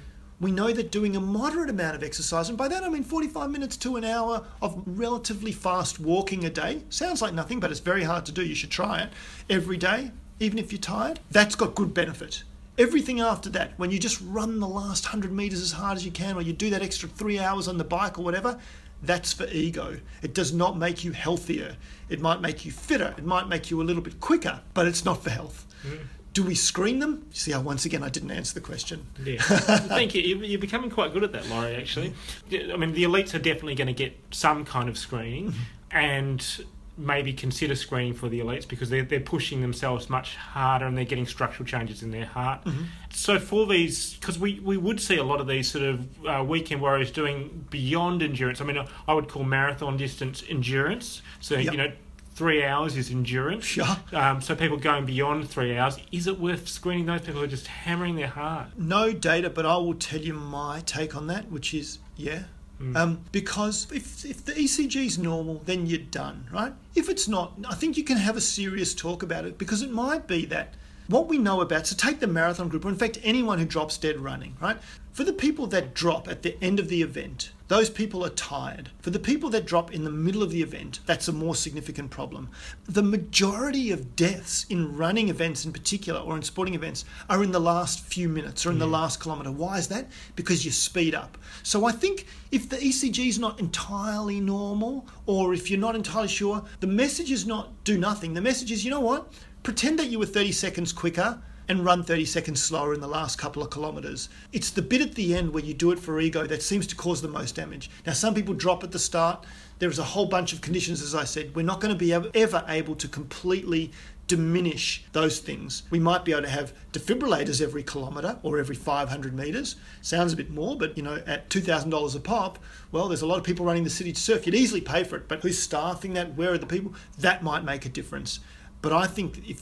we 0.44 0.52
know 0.52 0.74
that 0.74 0.92
doing 0.92 1.16
a 1.16 1.22
moderate 1.22 1.70
amount 1.70 1.96
of 1.96 2.04
exercise, 2.04 2.50
and 2.50 2.58
by 2.58 2.68
that 2.68 2.84
I 2.84 2.90
mean 2.90 3.04
45 3.04 3.50
minutes 3.50 3.78
to 3.78 3.96
an 3.96 4.04
hour 4.04 4.46
of 4.62 4.82
relatively 4.86 5.54
fast 5.54 6.00
walking 6.00 6.44
a 6.44 6.50
day, 6.50 6.84
sounds 6.90 7.22
like 7.22 7.34
nothing, 7.34 7.62
but 7.62 7.72
it's 7.72 7.80
very 7.80 8.04
hard 8.04 8.26
to 8.26 8.34
do. 8.34 8.44
You 8.44 8.54
should 8.54 8.70
try 8.70 9.02
it 9.04 9.10
every 9.50 9.78
day, 9.78 10.12
even 10.44 10.60
if 10.60 10.72
you're 10.72 10.80
tired, 10.80 11.20
that's 11.32 11.56
got 11.56 11.76
good 11.76 11.94
benefit. 11.94 12.44
Everything 12.78 13.20
after 13.20 13.50
that, 13.52 13.78
when 13.78 13.92
you 13.92 14.00
just 14.00 14.20
run 14.22 14.60
the 14.60 14.68
last 14.68 15.06
100 15.06 15.32
meters 15.32 15.62
as 15.62 15.74
hard 15.74 15.98
as 15.98 16.06
you 16.06 16.12
can, 16.12 16.36
or 16.36 16.42
you 16.42 16.54
do 16.54 16.70
that 16.72 16.82
extra 16.82 17.08
three 17.08 17.40
hours 17.40 17.68
on 17.68 17.78
the 17.78 17.84
bike 17.84 18.18
or 18.18 18.24
whatever, 18.24 18.60
that's 19.04 19.34
for 19.34 19.46
ego. 19.48 20.00
It 20.22 20.34
does 20.34 20.54
not 20.54 20.78
make 20.78 21.04
you 21.04 21.12
healthier. 21.12 21.76
It 22.10 22.20
might 22.22 22.42
make 22.42 22.66
you 22.66 22.72
fitter. 22.72 23.14
It 23.18 23.26
might 23.26 23.48
make 23.48 23.70
you 23.70 23.82
a 23.82 23.84
little 23.84 24.02
bit 24.02 24.20
quicker, 24.20 24.62
but 24.74 24.88
it's 24.88 25.06
not 25.06 25.24
for 25.24 25.30
health. 25.30 25.68
Mm. 25.86 26.00
Do 26.34 26.44
we 26.44 26.56
screen 26.56 26.98
them? 26.98 27.28
See 27.32 27.52
how 27.52 27.62
once 27.62 27.86
again 27.86 28.02
I 28.02 28.10
didn't 28.10 28.32
answer 28.32 28.56
the 28.56 28.62
question. 28.62 29.06
Yeah, 29.24 29.38
thank 29.42 30.16
you. 30.16 30.22
You're 30.22 30.60
becoming 30.60 30.90
quite 30.90 31.14
good 31.14 31.24
at 31.24 31.32
that, 31.34 31.48
Laurie. 31.48 31.76
Actually, 31.76 32.16
I 32.52 32.76
mean 32.76 32.94
the 32.94 33.04
elites 33.04 33.36
are 33.36 33.40
definitely 33.40 33.76
going 33.76 33.88
to 33.88 33.94
get 33.94 34.18
some 34.32 34.66
kind 34.66 34.90
of 34.90 34.98
screening, 34.98 35.52
mm-hmm. 35.52 35.62
and 35.96 36.66
maybe 36.98 37.34
consider 37.34 37.76
screening 37.76 38.14
for 38.14 38.30
the 38.30 38.40
elites 38.40 38.68
because 38.68 38.90
they're, 38.90 39.04
they're 39.04 39.20
pushing 39.20 39.62
themselves 39.62 40.10
much 40.10 40.36
harder 40.36 40.86
and 40.86 40.98
they're 40.98 41.06
getting 41.06 41.26
structural 41.26 41.66
changes 41.66 42.04
in 42.04 42.12
their 42.12 42.26
heart. 42.26 42.64
Mm-hmm. 42.66 42.84
So 43.12 43.40
for 43.40 43.66
these, 43.66 44.14
because 44.16 44.38
we, 44.38 44.60
we 44.60 44.78
would 44.78 45.00
see 45.00 45.18
a 45.18 45.24
lot 45.24 45.42
of 45.42 45.48
these 45.48 45.72
sort 45.72 45.86
of 45.86 46.26
uh, 46.26 46.44
weekend 46.44 46.82
warriors 46.82 47.12
doing 47.12 47.66
beyond 47.70 48.22
endurance. 48.22 48.62
I 48.62 48.66
mean, 48.66 48.84
I 49.08 49.14
would 49.14 49.28
call 49.28 49.44
marathon 49.44 49.98
distance 49.98 50.44
endurance. 50.48 51.22
So, 51.40 51.56
yep. 51.56 51.72
you 51.72 51.78
know, 51.78 51.92
three 52.36 52.64
hours 52.64 52.98
is 52.98 53.12
endurance. 53.12 53.66
Sure. 53.66 53.86
Um, 54.12 54.42
so 54.42 54.56
people 54.56 54.78
going 54.78 55.06
beyond 55.06 55.50
three 55.50 55.78
hours, 55.78 55.98
is 56.12 56.28
it 56.28 56.40
worth 56.40 56.68
screening 56.68 57.06
those 57.06 57.22
people 57.22 57.36
who 57.36 57.44
are 57.44 57.48
just 57.48 57.68
hammering 57.68 58.16
their 58.16 58.28
heart? 58.28 58.68
No 58.78 59.14
data, 59.14 59.50
but 59.50 59.66
I 59.66 59.78
will 59.78 59.94
tell 59.94 60.20
you 60.20 60.34
my 60.34 60.82
take 60.86 61.16
on 61.16 61.28
that, 61.28 61.52
which 61.52 61.74
is 61.74 62.00
yeah, 62.16 62.44
Mm. 62.82 62.98
Um, 62.98 63.26
because 63.32 63.88
if, 63.92 64.26
if 64.26 64.44
the 64.46 64.54
ECG 64.54 65.06
is 65.06 65.18
normal, 65.18 65.62
then 65.66 65.86
you're 65.86 66.00
done, 66.00 66.48
right? 66.52 66.74
If 66.96 67.10
it's 67.10 67.28
not, 67.28 67.54
I 67.70 67.76
think 67.76 67.98
you 67.98 68.04
can 68.04 68.18
have 68.18 68.36
a 68.36 68.42
serious 68.42 68.94
talk 68.94 69.24
about 69.24 69.46
it 69.46 69.58
because 69.58 69.82
it 69.82 69.92
might 69.92 70.28
be 70.28 70.46
that 70.48 70.74
what 71.08 71.28
we 71.28 71.38
know 71.38 71.62
about, 71.62 71.88
so 71.88 71.96
take 71.96 72.20
the 72.20 72.28
marathon 72.28 72.70
group, 72.70 72.86
or 72.86 72.90
in 72.90 72.96
fact, 72.96 73.20
anyone 73.24 73.60
who 73.60 73.66
drops 73.66 73.98
dead 73.98 74.20
running, 74.20 74.56
right? 74.62 74.78
For 75.12 75.24
the 75.24 75.34
people 75.34 75.68
that 75.68 75.94
drop 75.94 76.28
at 76.28 76.42
the 76.42 76.62
end 76.64 76.80
of 76.80 76.88
the 76.88 77.02
event, 77.02 77.52
those 77.74 77.90
people 77.90 78.24
are 78.24 78.30
tired. 78.30 78.92
For 79.02 79.10
the 79.10 79.18
people 79.18 79.50
that 79.50 79.66
drop 79.66 79.96
in 79.96 80.04
the 80.04 80.12
middle 80.12 80.44
of 80.44 80.52
the 80.52 80.62
event, 80.62 81.00
that's 81.08 81.28
a 81.28 81.32
more 81.32 81.56
significant 81.56 82.12
problem. 82.12 82.52
The 82.86 83.02
majority 83.02 83.90
of 83.90 84.16
deaths 84.16 84.68
in 84.70 84.96
running 84.96 85.30
events 85.30 85.66
in 85.66 85.74
particular, 85.74 86.20
or 86.20 86.36
in 86.36 86.44
sporting 86.44 86.76
events, 86.76 87.04
are 87.32 87.42
in 87.42 87.52
the 87.52 87.60
last 87.60 88.02
few 88.02 88.30
minutes 88.30 88.64
or 88.64 88.70
in 88.70 88.78
the 88.78 88.86
last 88.86 89.20
kilometre. 89.20 89.52
Why 89.52 89.80
is 89.80 89.88
that? 89.88 90.08
Because 90.36 90.64
you 90.64 90.70
speed 90.70 91.16
up. 91.16 91.36
So 91.64 91.86
I 91.86 91.94
think 91.94 92.28
if 92.52 92.70
the 92.70 92.78
ECG 92.78 93.28
is 93.28 93.40
not 93.40 93.60
entirely 93.60 94.40
normal, 94.40 95.08
or 95.26 95.56
if 95.56 95.72
you're 95.72 95.80
not 95.80 95.96
entirely 95.96 96.28
sure, 96.28 96.64
the 96.80 96.86
message 96.86 97.32
is 97.32 97.48
not 97.48 97.84
do 97.84 97.98
nothing. 97.98 98.36
The 98.36 98.42
message 98.42 98.72
is, 98.72 98.86
you 98.86 98.92
know 98.92 99.00
what? 99.00 99.34
Pretend 99.64 99.98
that 99.98 100.12
you 100.12 100.20
were 100.20 100.28
30 100.28 100.52
seconds 100.52 100.94
quicker 100.94 101.42
and 101.68 101.86
run 101.86 102.04
30 102.04 102.26
seconds 102.26 102.62
slower 102.62 102.94
in 102.94 103.02
the 103.02 103.08
last 103.08 103.38
couple 103.38 103.64
of 103.64 103.70
kilometres. 103.70 104.30
It's 104.52 104.70
the 104.70 104.82
bit 104.82 105.02
at 105.02 105.16
the 105.16 105.36
end 105.36 105.54
where 105.54 105.64
you 105.64 105.74
do 105.74 105.92
it 105.92 106.00
for 106.00 106.20
ego 106.20 106.46
that 106.46 106.62
seems 106.62 106.88
to 106.88 106.96
cause 106.96 107.22
the 107.22 107.28
most 107.28 107.56
damage. 107.56 107.90
Now, 108.06 108.14
some 108.14 108.34
people 108.34 108.54
drop 108.54 108.84
at 108.84 108.92
the 108.92 109.00
start. 109.00 109.46
There 109.80 109.90
is 109.90 110.00
a 110.00 110.04
whole 110.04 110.26
bunch 110.26 110.54
of 110.54 110.62
conditions, 110.62 111.02
as 111.02 111.16
I 111.16 111.24
said. 111.24 111.56
We're 111.56 111.66
not 111.66 111.80
going 111.80 111.94
to 111.94 111.98
be 111.98 112.14
ever 112.14 112.64
able 112.68 112.96
to 112.96 113.08
completely 113.08 113.92
diminish 114.28 115.04
those 115.12 115.40
things. 115.40 115.84
We 115.90 116.00
might 116.00 116.24
be 116.24 116.32
able 116.32 116.44
to 116.44 116.50
have 116.50 116.74
defibrillators 116.94 117.62
every 117.62 117.84
kilometre 117.84 118.40
or 118.42 118.58
every 118.58 118.76
500 118.76 119.34
metres. 119.34 119.76
Sounds 120.02 120.32
a 120.32 120.38
bit 120.38 120.50
more, 120.50 120.78
but 120.78 120.96
you 120.96 121.04
know, 121.04 121.22
at 121.26 121.50
$2,000 121.50 122.16
a 122.16 122.20
pop, 122.20 122.60
well, 122.92 123.10
there's 123.10 123.22
a 123.22 123.26
lot 123.26 123.38
of 123.38 123.44
people 123.44 123.66
running 123.66 123.84
the 123.84 123.90
city 123.90 124.14
to 124.14 124.20
surf. 124.20 124.46
You'd 124.46 124.56
easily 124.56 124.82
pay 124.82 125.04
for 125.04 125.18
it, 125.18 125.28
but 125.28 125.42
who's 125.42 125.62
staffing 125.62 126.14
that? 126.14 126.36
Where 126.36 126.54
are 126.54 126.58
the 126.58 126.66
people? 126.66 126.94
That 127.20 127.44
might 127.44 127.66
make 127.66 127.86
a 127.86 127.90
difference. 127.90 128.40
But 128.82 128.94
I 128.94 129.08
think 129.08 129.48
if 129.48 129.62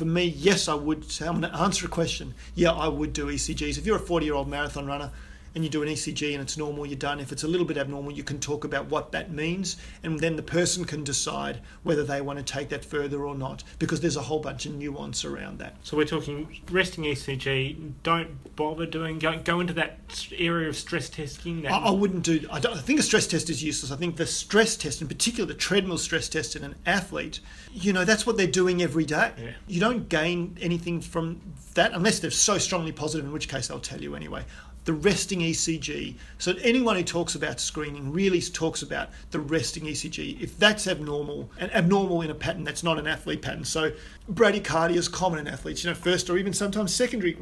for 0.00 0.06
me, 0.06 0.24
yes, 0.24 0.66
I 0.66 0.72
would. 0.72 1.04
I'm 1.20 1.42
going 1.42 1.52
to 1.52 1.58
answer 1.58 1.84
a 1.84 1.90
question. 1.90 2.32
Yeah, 2.54 2.72
I 2.72 2.88
would 2.88 3.12
do 3.12 3.26
ECGs. 3.26 3.76
If 3.76 3.84
you're 3.84 3.96
a 3.96 4.00
40 4.00 4.24
year 4.24 4.34
old 4.34 4.48
marathon 4.48 4.86
runner, 4.86 5.10
and 5.54 5.64
you 5.64 5.70
do 5.70 5.82
an 5.82 5.88
ECG 5.88 6.32
and 6.32 6.42
it's 6.42 6.56
normal, 6.56 6.86
you're 6.86 6.96
done. 6.96 7.20
If 7.20 7.32
it's 7.32 7.42
a 7.42 7.48
little 7.48 7.66
bit 7.66 7.76
abnormal, 7.76 8.12
you 8.12 8.22
can 8.22 8.38
talk 8.38 8.64
about 8.64 8.86
what 8.86 9.12
that 9.12 9.30
means, 9.32 9.76
and 10.02 10.18
then 10.18 10.36
the 10.36 10.42
person 10.42 10.84
can 10.84 11.04
decide 11.04 11.60
whether 11.82 12.04
they 12.04 12.20
want 12.20 12.38
to 12.38 12.44
take 12.44 12.68
that 12.70 12.84
further 12.84 13.24
or 13.24 13.34
not, 13.34 13.64
because 13.78 14.00
there's 14.00 14.16
a 14.16 14.22
whole 14.22 14.40
bunch 14.40 14.66
of 14.66 14.74
nuance 14.74 15.24
around 15.24 15.58
that. 15.58 15.76
So 15.82 15.96
we're 15.96 16.04
talking 16.04 16.60
resting 16.70 17.04
ECG. 17.04 17.92
Don't 18.02 18.56
bother 18.56 18.86
doing 18.86 19.18
go, 19.18 19.38
go 19.38 19.60
into 19.60 19.72
that 19.74 20.26
area 20.36 20.68
of 20.68 20.76
stress 20.76 21.08
testing. 21.08 21.66
I, 21.66 21.78
I, 21.78 21.90
wouldn't 21.90 22.24
do. 22.24 22.46
I, 22.50 22.58
I, 22.58 22.60
think 22.60 23.00
a 23.00 23.02
stress 23.02 23.26
test 23.26 23.50
is 23.50 23.62
useless. 23.62 23.90
I 23.90 23.96
think 23.96 24.16
the 24.16 24.26
stress 24.26 24.76
test, 24.76 25.02
in 25.02 25.08
particular 25.08 25.46
the 25.46 25.54
treadmill 25.54 25.98
stress 25.98 26.28
test 26.28 26.56
in 26.56 26.64
an 26.64 26.74
athlete, 26.86 27.40
you 27.72 27.92
know, 27.92 28.04
that's 28.04 28.26
what 28.26 28.36
they're 28.36 28.46
doing 28.46 28.82
every 28.82 29.04
day. 29.04 29.32
Yeah. 29.38 29.50
You 29.66 29.80
don't 29.80 30.08
gain 30.08 30.56
anything 30.60 31.00
from 31.00 31.40
that 31.74 31.92
unless 31.92 32.18
they're 32.20 32.30
so 32.30 32.58
strongly 32.58 32.92
positive, 32.92 33.24
in 33.24 33.32
which 33.32 33.48
case 33.48 33.70
I'll 33.70 33.78
tell 33.78 34.00
you 34.00 34.14
anyway 34.14 34.44
the 34.84 34.92
resting 34.92 35.40
ECG. 35.40 36.14
So 36.38 36.54
anyone 36.62 36.96
who 36.96 37.02
talks 37.02 37.34
about 37.34 37.60
screening 37.60 38.12
really 38.12 38.40
talks 38.40 38.82
about 38.82 39.10
the 39.30 39.40
resting 39.40 39.84
ECG. 39.84 40.40
If 40.40 40.58
that's 40.58 40.86
abnormal, 40.86 41.50
and 41.58 41.72
abnormal 41.74 42.22
in 42.22 42.30
a 42.30 42.34
pattern 42.34 42.64
that's 42.64 42.82
not 42.82 42.98
an 42.98 43.06
athlete 43.06 43.42
pattern. 43.42 43.64
So 43.64 43.92
bradycardia 44.32 44.96
is 44.96 45.08
common 45.08 45.40
in 45.40 45.48
athletes, 45.48 45.84
you 45.84 45.90
know, 45.90 45.94
first 45.94 46.30
or 46.30 46.38
even 46.38 46.52
sometimes 46.52 46.94
secondary, 46.94 47.36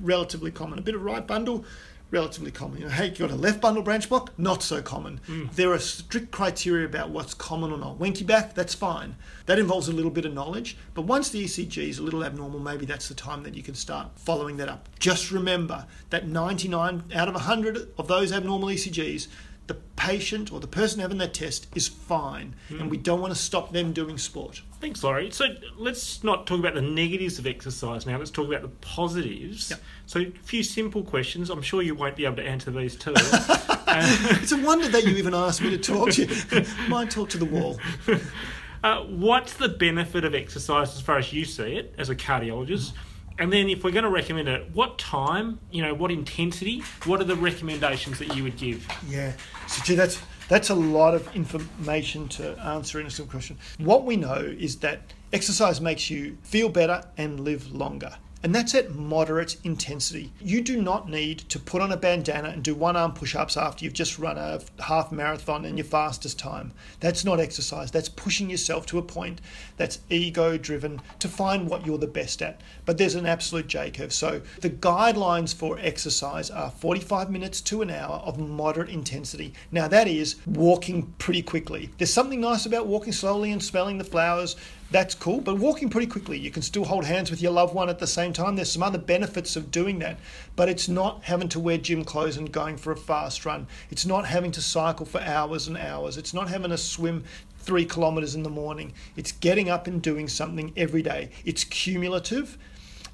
relatively 0.00 0.50
common. 0.50 0.78
A 0.78 0.82
bit 0.82 0.94
of 0.94 1.02
right 1.02 1.26
bundle, 1.26 1.64
relatively 2.10 2.50
common. 2.50 2.78
You 2.78 2.84
know, 2.84 2.92
hey, 2.92 3.08
you 3.08 3.16
got 3.16 3.30
a 3.30 3.36
left 3.36 3.60
bundle 3.60 3.82
branch 3.82 4.08
block? 4.08 4.32
Not 4.38 4.62
so 4.62 4.80
common. 4.80 5.20
Mm. 5.28 5.52
There 5.54 5.72
are 5.72 5.78
strict 5.78 6.30
criteria 6.30 6.86
about 6.86 7.10
what's 7.10 7.34
common 7.34 7.72
or 7.72 7.78
not. 7.78 7.98
Wenckebach, 7.98 8.54
that's 8.54 8.74
fine. 8.74 9.16
That 9.46 9.58
involves 9.58 9.88
a 9.88 9.92
little 9.92 10.10
bit 10.10 10.24
of 10.24 10.32
knowledge. 10.32 10.76
But 10.94 11.02
once 11.02 11.30
the 11.30 11.44
ECG 11.44 11.88
is 11.88 11.98
a 11.98 12.02
little 12.02 12.24
abnormal, 12.24 12.60
maybe 12.60 12.86
that's 12.86 13.08
the 13.08 13.14
time 13.14 13.42
that 13.42 13.54
you 13.54 13.62
can 13.62 13.74
start 13.74 14.08
following 14.16 14.56
that 14.58 14.68
up. 14.68 14.88
Just 14.98 15.30
remember 15.30 15.86
that 16.10 16.28
99 16.28 17.04
out 17.14 17.28
of 17.28 17.34
100 17.34 17.88
of 17.98 18.08
those 18.08 18.32
abnormal 18.32 18.68
ECGs, 18.68 19.28
the 19.66 19.74
patient 19.96 20.52
or 20.52 20.60
the 20.60 20.66
person 20.66 21.00
having 21.00 21.16
that 21.18 21.32
test 21.32 21.66
is 21.74 21.88
fine, 21.88 22.54
and 22.68 22.90
we 22.90 22.96
don't 22.98 23.20
want 23.20 23.32
to 23.32 23.38
stop 23.38 23.72
them 23.72 23.92
doing 23.92 24.18
sport. 24.18 24.60
Thanks, 24.80 25.02
Laurie. 25.02 25.30
So 25.30 25.46
let's 25.78 26.22
not 26.22 26.46
talk 26.46 26.58
about 26.58 26.74
the 26.74 26.82
negatives 26.82 27.38
of 27.38 27.46
exercise 27.46 28.04
now. 28.04 28.18
Let's 28.18 28.30
talk 28.30 28.46
about 28.48 28.60
the 28.62 28.68
positives. 28.68 29.70
Yep. 29.70 29.80
So 30.06 30.20
a 30.20 30.30
few 30.42 30.62
simple 30.62 31.02
questions. 31.02 31.48
I'm 31.48 31.62
sure 31.62 31.80
you 31.80 31.94
won't 31.94 32.16
be 32.16 32.26
able 32.26 32.36
to 32.36 32.46
answer 32.46 32.70
these 32.70 32.94
too. 32.96 33.14
uh, 33.16 33.76
It's 34.42 34.52
a 34.52 34.58
wonder 34.62 34.88
that 34.88 35.04
you 35.04 35.16
even 35.16 35.32
asked 35.34 35.62
me 35.62 35.70
to 35.70 35.78
talk 35.78 36.10
to 36.12 36.26
you. 36.26 36.64
Might 36.88 37.10
talk 37.10 37.30
to 37.30 37.38
the 37.38 37.46
wall. 37.46 37.78
uh, 38.82 39.04
what's 39.04 39.54
the 39.54 39.68
benefit 39.70 40.24
of 40.24 40.34
exercise 40.34 40.94
as 40.94 41.00
far 41.00 41.16
as 41.16 41.32
you 41.32 41.46
see 41.46 41.76
it 41.76 41.94
as 41.96 42.10
a 42.10 42.14
cardiologist? 42.16 42.92
And 43.38 43.52
then, 43.52 43.68
if 43.68 43.82
we're 43.82 43.90
going 43.90 44.04
to 44.04 44.10
recommend 44.10 44.48
it, 44.48 44.70
what 44.72 44.98
time, 44.98 45.58
you 45.70 45.82
know, 45.82 45.92
what 45.92 46.12
intensity, 46.12 46.82
what 47.04 47.20
are 47.20 47.24
the 47.24 47.36
recommendations 47.36 48.18
that 48.20 48.36
you 48.36 48.44
would 48.44 48.56
give? 48.56 48.86
Yeah. 49.08 49.32
So 49.66 49.82
gee, 49.82 49.94
that's 49.96 50.20
that's 50.48 50.70
a 50.70 50.74
lot 50.74 51.14
of 51.14 51.34
information 51.34 52.28
to 52.28 52.56
answer 52.60 53.00
in 53.00 53.06
a 53.06 53.10
simple 53.10 53.30
question. 53.30 53.58
What 53.78 54.04
we 54.04 54.16
know 54.16 54.34
is 54.36 54.76
that 54.76 55.12
exercise 55.32 55.80
makes 55.80 56.10
you 56.10 56.36
feel 56.42 56.68
better 56.68 57.02
and 57.16 57.40
live 57.40 57.72
longer. 57.72 58.16
And 58.44 58.54
that's 58.54 58.74
at 58.74 58.94
moderate 58.94 59.56
intensity. 59.64 60.30
You 60.38 60.60
do 60.60 60.82
not 60.82 61.08
need 61.08 61.38
to 61.48 61.58
put 61.58 61.80
on 61.80 61.90
a 61.90 61.96
bandana 61.96 62.50
and 62.50 62.62
do 62.62 62.74
one 62.74 62.94
arm 62.94 63.12
push 63.12 63.34
ups 63.34 63.56
after 63.56 63.82
you've 63.82 63.94
just 63.94 64.18
run 64.18 64.36
a 64.36 64.60
half 64.82 65.10
marathon 65.10 65.64
in 65.64 65.78
your 65.78 65.86
fastest 65.86 66.38
time. 66.38 66.72
That's 67.00 67.24
not 67.24 67.40
exercise. 67.40 67.90
That's 67.90 68.10
pushing 68.10 68.50
yourself 68.50 68.84
to 68.86 68.98
a 68.98 69.02
point 69.02 69.40
that's 69.78 70.00
ego 70.10 70.58
driven 70.58 71.00
to 71.20 71.28
find 71.28 71.70
what 71.70 71.86
you're 71.86 71.96
the 71.96 72.06
best 72.06 72.42
at. 72.42 72.60
But 72.84 72.98
there's 72.98 73.14
an 73.14 73.24
absolute 73.24 73.66
J 73.66 73.90
curve. 73.90 74.12
So 74.12 74.42
the 74.60 74.68
guidelines 74.68 75.54
for 75.54 75.78
exercise 75.78 76.50
are 76.50 76.70
45 76.70 77.30
minutes 77.30 77.62
to 77.62 77.80
an 77.80 77.88
hour 77.88 78.16
of 78.26 78.38
moderate 78.38 78.90
intensity. 78.90 79.54
Now, 79.72 79.88
that 79.88 80.06
is 80.06 80.36
walking 80.44 81.14
pretty 81.16 81.40
quickly. 81.40 81.88
There's 81.96 82.12
something 82.12 82.42
nice 82.42 82.66
about 82.66 82.88
walking 82.88 83.14
slowly 83.14 83.52
and 83.52 83.64
smelling 83.64 83.96
the 83.96 84.04
flowers 84.04 84.54
that's 84.94 85.16
cool. 85.16 85.40
But 85.40 85.58
walking 85.58 85.90
pretty 85.90 86.06
quickly, 86.06 86.38
you 86.38 86.52
can 86.52 86.62
still 86.62 86.84
hold 86.84 87.04
hands 87.04 87.28
with 87.28 87.42
your 87.42 87.50
loved 87.50 87.74
one 87.74 87.88
at 87.88 87.98
the 87.98 88.06
same 88.06 88.32
time. 88.32 88.54
There's 88.54 88.70
some 88.70 88.84
other 88.84 88.96
benefits 88.96 89.56
of 89.56 89.72
doing 89.72 89.98
that, 89.98 90.20
but 90.54 90.68
it's 90.68 90.88
not 90.88 91.24
having 91.24 91.48
to 91.48 91.58
wear 91.58 91.78
gym 91.78 92.04
clothes 92.04 92.36
and 92.36 92.52
going 92.52 92.76
for 92.76 92.92
a 92.92 92.96
fast 92.96 93.44
run. 93.44 93.66
It's 93.90 94.06
not 94.06 94.24
having 94.24 94.52
to 94.52 94.62
cycle 94.62 95.04
for 95.04 95.20
hours 95.20 95.66
and 95.66 95.76
hours. 95.76 96.16
It's 96.16 96.32
not 96.32 96.48
having 96.48 96.70
to 96.70 96.78
swim 96.78 97.24
three 97.58 97.84
kilometers 97.84 98.36
in 98.36 98.44
the 98.44 98.50
morning. 98.50 98.92
It's 99.16 99.32
getting 99.32 99.68
up 99.68 99.88
and 99.88 100.00
doing 100.00 100.28
something 100.28 100.72
every 100.76 101.02
day. 101.02 101.30
It's 101.44 101.64
cumulative. 101.64 102.56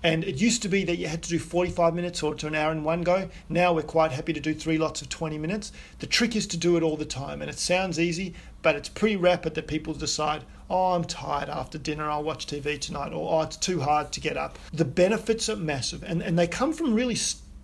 And 0.03 0.23
it 0.23 0.37
used 0.37 0.61
to 0.63 0.69
be 0.69 0.85
that 0.85 0.97
you 0.97 1.09
had 1.09 1.23
to 1.23 1.31
do 1.31 1.39
45 1.39 1.95
minutes 1.95 2.23
or 2.23 2.35
to 2.35 2.47
an 2.47 2.55
hour 2.55 2.73
in 2.73 2.85
one 2.85 3.01
go. 3.01 3.31
Now 3.49 3.73
we're 3.73 3.83
quite 3.83 4.13
happy 4.13 4.35
to 4.35 4.41
do 4.41 4.53
three 4.53 4.77
lots 4.77 5.01
of 5.01 5.09
20 5.09 5.39
minutes. 5.39 5.73
The 5.99 6.07
trick 6.07 6.37
is 6.37 6.47
to 6.49 6.59
do 6.59 6.77
it 6.77 6.83
all 6.83 6.99
the 6.99 7.07
time. 7.07 7.41
And 7.41 7.51
it 7.51 7.59
sounds 7.59 7.99
easy, 7.99 8.35
but 8.61 8.77
it's 8.77 8.91
pretty 8.91 9.17
rapid 9.17 9.55
that 9.55 9.67
people 9.67 9.95
decide, 9.95 10.45
oh, 10.71 10.93
I'm 10.93 11.05
tired 11.05 11.49
after 11.49 11.77
dinner, 11.77 12.09
I'll 12.09 12.23
watch 12.23 12.47
TV 12.47 12.81
tonight, 12.81 13.13
or 13.13 13.41
oh, 13.41 13.43
it's 13.43 13.57
too 13.57 13.81
hard 13.81 14.13
to 14.13 14.21
get 14.21 14.37
up. 14.37 14.59
The 14.73 14.85
benefits 14.85 15.49
are 15.49 15.57
massive, 15.57 16.03
and, 16.03 16.23
and 16.23 16.39
they 16.39 16.47
come 16.47 16.73
from 16.73 16.95
really 16.95 17.17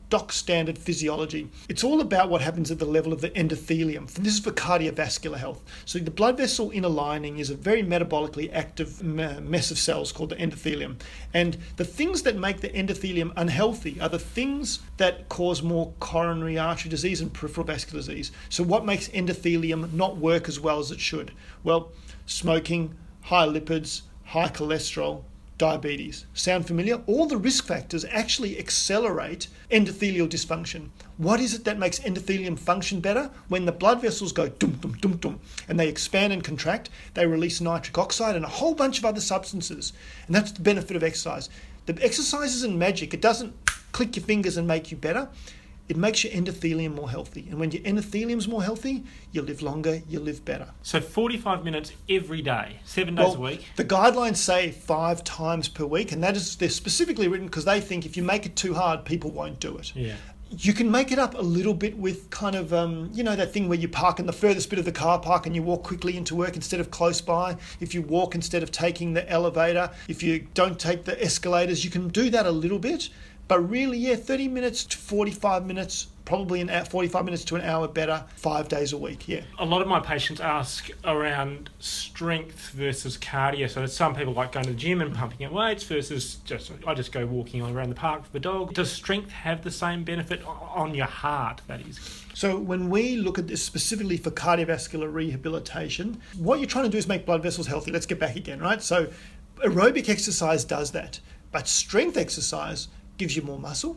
stock 0.07 0.33
standard 0.33 0.79
physiology. 0.79 1.49
It's 1.69 1.83
all 1.83 2.01
about 2.01 2.31
what 2.31 2.41
happens 2.41 2.71
at 2.71 2.79
the 2.79 2.85
level 2.85 3.13
of 3.13 3.21
the 3.21 3.31
endothelium. 3.31 4.09
This 4.13 4.35
is 4.35 4.41
for 4.41 4.53
cardiovascular 4.53 5.37
health. 5.37 5.63
So 5.85 5.99
the 5.99 6.13
blood 6.13 6.37
vessel 6.37 6.71
inner 6.71 6.89
lining 6.89 7.39
is 7.39 7.51
a 7.51 7.57
very 7.57 7.83
metabolically 7.83 8.53
active 8.53 9.03
mess 9.03 9.73
of 9.73 9.79
cells 9.79 10.13
called 10.13 10.31
the 10.31 10.37
endothelium. 10.37 11.01
And 11.35 11.59
the 11.77 11.85
things 11.85 12.23
that 12.23 12.37
make 12.37 12.61
the 12.61 12.69
endothelium 12.69 13.33
unhealthy 13.37 14.01
are 14.01 14.09
the 14.09 14.21
things 14.21 14.79
that 14.97 15.29
cause 15.29 15.61
more 15.61 15.93
coronary 15.99 16.57
artery 16.57 16.89
disease 16.89 17.21
and 17.21 17.33
peripheral 17.33 17.67
vascular 17.67 17.99
disease. 17.99 18.31
So 18.49 18.63
what 18.63 18.87
makes 18.87 19.09
endothelium 19.09 19.93
not 19.93 20.19
work 20.19 20.49
as 20.49 20.61
well 20.61 20.79
as 20.79 20.93
it 20.93 21.01
should? 21.01 21.33
Well, 21.65 21.91
smoking, 22.27 22.95
high 23.23 23.47
lipids, 23.47 24.03
high 24.25 24.49
cholesterol, 24.49 25.23
diabetes. 25.59 26.27
Sound 26.35 26.67
familiar? 26.67 27.01
All 27.07 27.27
the 27.27 27.37
risk 27.37 27.67
factors 27.67 28.05
actually 28.11 28.59
accelerate 28.59 29.49
endothelial 29.71 30.29
dysfunction. 30.29 30.91
What 31.17 31.41
is 31.41 31.55
it 31.55 31.65
that 31.65 31.79
makes 31.79 31.99
endothelium 32.01 32.59
function 32.59 33.01
better? 33.01 33.31
When 33.49 33.65
the 33.65 33.73
blood 33.73 34.03
vessels 34.03 34.33
go 34.33 34.49
dum 34.49 34.73
dum 34.83 34.93
dum 35.01 35.17
dum 35.17 35.41
and 35.69 35.81
they 35.81 35.89
expand 35.89 36.33
and 36.33 36.45
contract, 36.45 36.91
they 37.15 37.27
release 37.27 37.61
nitric 37.61 37.97
oxide 37.97 38.37
and 38.37 38.45
a 38.45 38.49
whole 38.49 38.75
bunch 38.75 38.99
of 38.99 39.07
other 39.07 39.21
substances. 39.21 39.93
And 40.27 40.35
that's 40.35 40.53
the 40.53 40.61
benefit 40.61 40.97
of 40.97 41.03
exercise. 41.03 41.49
The 41.87 41.99
exercise 42.05 42.55
isn't 42.57 42.79
magic. 42.79 43.15
It 43.15 43.23
doesn't 43.23 43.55
click 43.93 44.17
your 44.17 44.25
fingers 44.27 44.57
and 44.57 44.69
make 44.69 44.91
you 44.91 44.97
better 44.97 45.29
it 45.89 45.97
makes 45.97 46.25
your 46.25 46.33
endothelium 46.33 46.95
more 46.95 47.11
healthy. 47.11 47.47
And 47.51 47.61
when 47.61 47.71
your 47.71 47.83
endothelium's 47.83 48.49
more 48.49 48.63
healthy, 48.63 49.05
you 49.33 49.43
live 49.43 49.63
longer, 49.63 50.03
you 50.09 50.19
live 50.19 50.45
better. 50.45 50.69
So 50.83 51.01
45 51.01 51.65
minutes 51.65 51.93
every 52.09 52.43
day, 52.43 52.81
seven 52.85 53.15
days 53.15 53.27
well, 53.27 53.37
a 53.37 53.41
week? 53.41 53.65
The 53.77 53.85
guidelines 53.85 54.37
say 54.37 54.73
five 54.73 55.23
times 55.23 55.69
per 55.69 55.85
week, 55.85 56.13
and 56.13 56.23
that 56.25 56.37
is 56.37 56.57
they're 56.57 56.69
specifically 56.69 57.29
written 57.29 57.47
because 57.47 57.65
they 57.65 57.81
think 57.81 58.05
if 58.05 58.17
you 58.17 58.23
make 58.23 58.47
it 58.47 58.57
too 58.57 58.75
hard, 58.75 59.05
people 59.05 59.31
won't 59.31 59.61
do 59.61 59.77
it. 59.79 59.95
Yeah. 59.95 60.15
You 60.49 60.73
can 60.73 60.91
make 60.91 61.11
it 61.11 61.19
up 61.19 61.35
a 61.35 61.43
little 61.43 61.75
bit 61.75 61.99
with 61.99 62.31
kind 62.31 62.55
of, 62.55 62.73
um, 62.73 63.11
you 63.13 63.25
know, 63.25 63.35
that 63.35 63.53
thing 63.53 63.69
where 63.69 63.79
you 63.79 63.89
park 63.89 64.21
in 64.21 64.27
the 64.27 64.33
furthest 64.33 64.71
bit 64.71 64.79
of 64.79 64.85
the 64.85 64.93
car 64.93 65.19
park 65.19 65.45
and 65.47 65.57
you 65.57 65.63
walk 65.63 65.83
quickly 65.83 66.17
into 66.17 66.37
work 66.37 66.55
instead 66.55 66.79
of 66.79 66.93
close 66.93 67.21
by. 67.21 67.57
If 67.81 67.95
you 67.95 68.03
walk 68.03 68.37
instead 68.37 68.63
of 68.63 68.71
taking 68.71 69.13
the 69.13 69.29
elevator, 69.29 69.91
if 70.07 70.23
you 70.23 70.47
don't 70.55 70.79
take 70.79 71.05
the 71.05 71.21
escalators, 71.21 71.85
you 71.85 71.91
can 71.91 72.09
do 72.09 72.31
that 72.31 72.47
a 72.47 72.51
little 72.53 72.79
bit. 72.79 73.09
But 73.49 73.61
really, 73.71 73.99
yeah, 73.99 74.17
30 74.17 74.49
minutes 74.49 74.85
to 74.85 74.97
45 74.97 75.67
minutes, 75.67 76.09
probably 76.25 76.61
an 76.61 76.85
45 76.85 77.25
minutes 77.25 77.45
to 77.45 77.57
an 77.57 77.63
hour 77.63 77.87
better, 77.87 78.25
five 78.35 78.69
days 78.69 78.93
a 78.93 78.99
week, 78.99 79.29
yeah. 79.29 79.43
A 79.61 79.65
lot 79.65 79.83
of 79.83 79.89
my 79.89 80.01
patients 80.01 80.41
ask 80.41 80.91
around 81.05 81.71
strength 81.79 82.71
versus 82.71 83.17
cardio. 83.17 83.71
So 83.71 83.87
some 83.87 84.17
people 84.17 84.33
like 84.33 84.51
going 84.51 84.65
to 84.65 84.73
the 84.73 84.77
gym 84.77 85.01
and 85.01 85.15
pumping 85.15 85.47
out 85.47 85.53
weights 85.53 85.85
versus 85.85 86.37
just, 86.45 86.73
I 86.87 86.95
just 86.95 87.13
go 87.13 87.25
walking 87.25 87.63
around 87.63 87.91
the 87.91 87.95
park 87.95 88.23
with 88.23 88.33
the 88.33 88.41
dog. 88.41 88.75
Does 88.75 88.91
strength 88.91 89.31
have 89.31 89.63
the 89.63 89.71
same 89.71 90.03
benefit 90.03 90.45
on 90.45 90.95
your 90.95 91.07
heart, 91.07 91.61
that 91.69 91.81
is? 91.83 92.25
So 92.35 92.59
when 92.59 92.91
we 92.91 93.17
look 93.17 93.39
at 93.39 93.47
this 93.47 93.63
specifically 93.63 94.17
for 94.17 94.33
cardiovascular 94.33 95.13
rehabilitation, 95.13 96.21
what 96.37 96.59
you're 96.59 96.69
trying 96.69 96.85
to 96.85 96.91
do 96.91 96.99
is 96.99 97.07
make 97.07 97.25
blood 97.25 97.45
vessels 97.45 97.69
healthy. 97.69 97.93
Let's 97.93 98.07
get 98.07 98.19
back 98.19 98.35
again, 98.35 98.59
right? 98.59 98.83
So 98.83 99.11
aerobic 99.59 100.09
exercise 100.09 100.65
does 100.65 100.91
that. 100.91 101.21
But 101.53 101.69
strength 101.69 102.17
exercise 102.17 102.89
gives 103.19 103.37
you 103.37 103.43
more 103.43 103.59
muscle, 103.59 103.97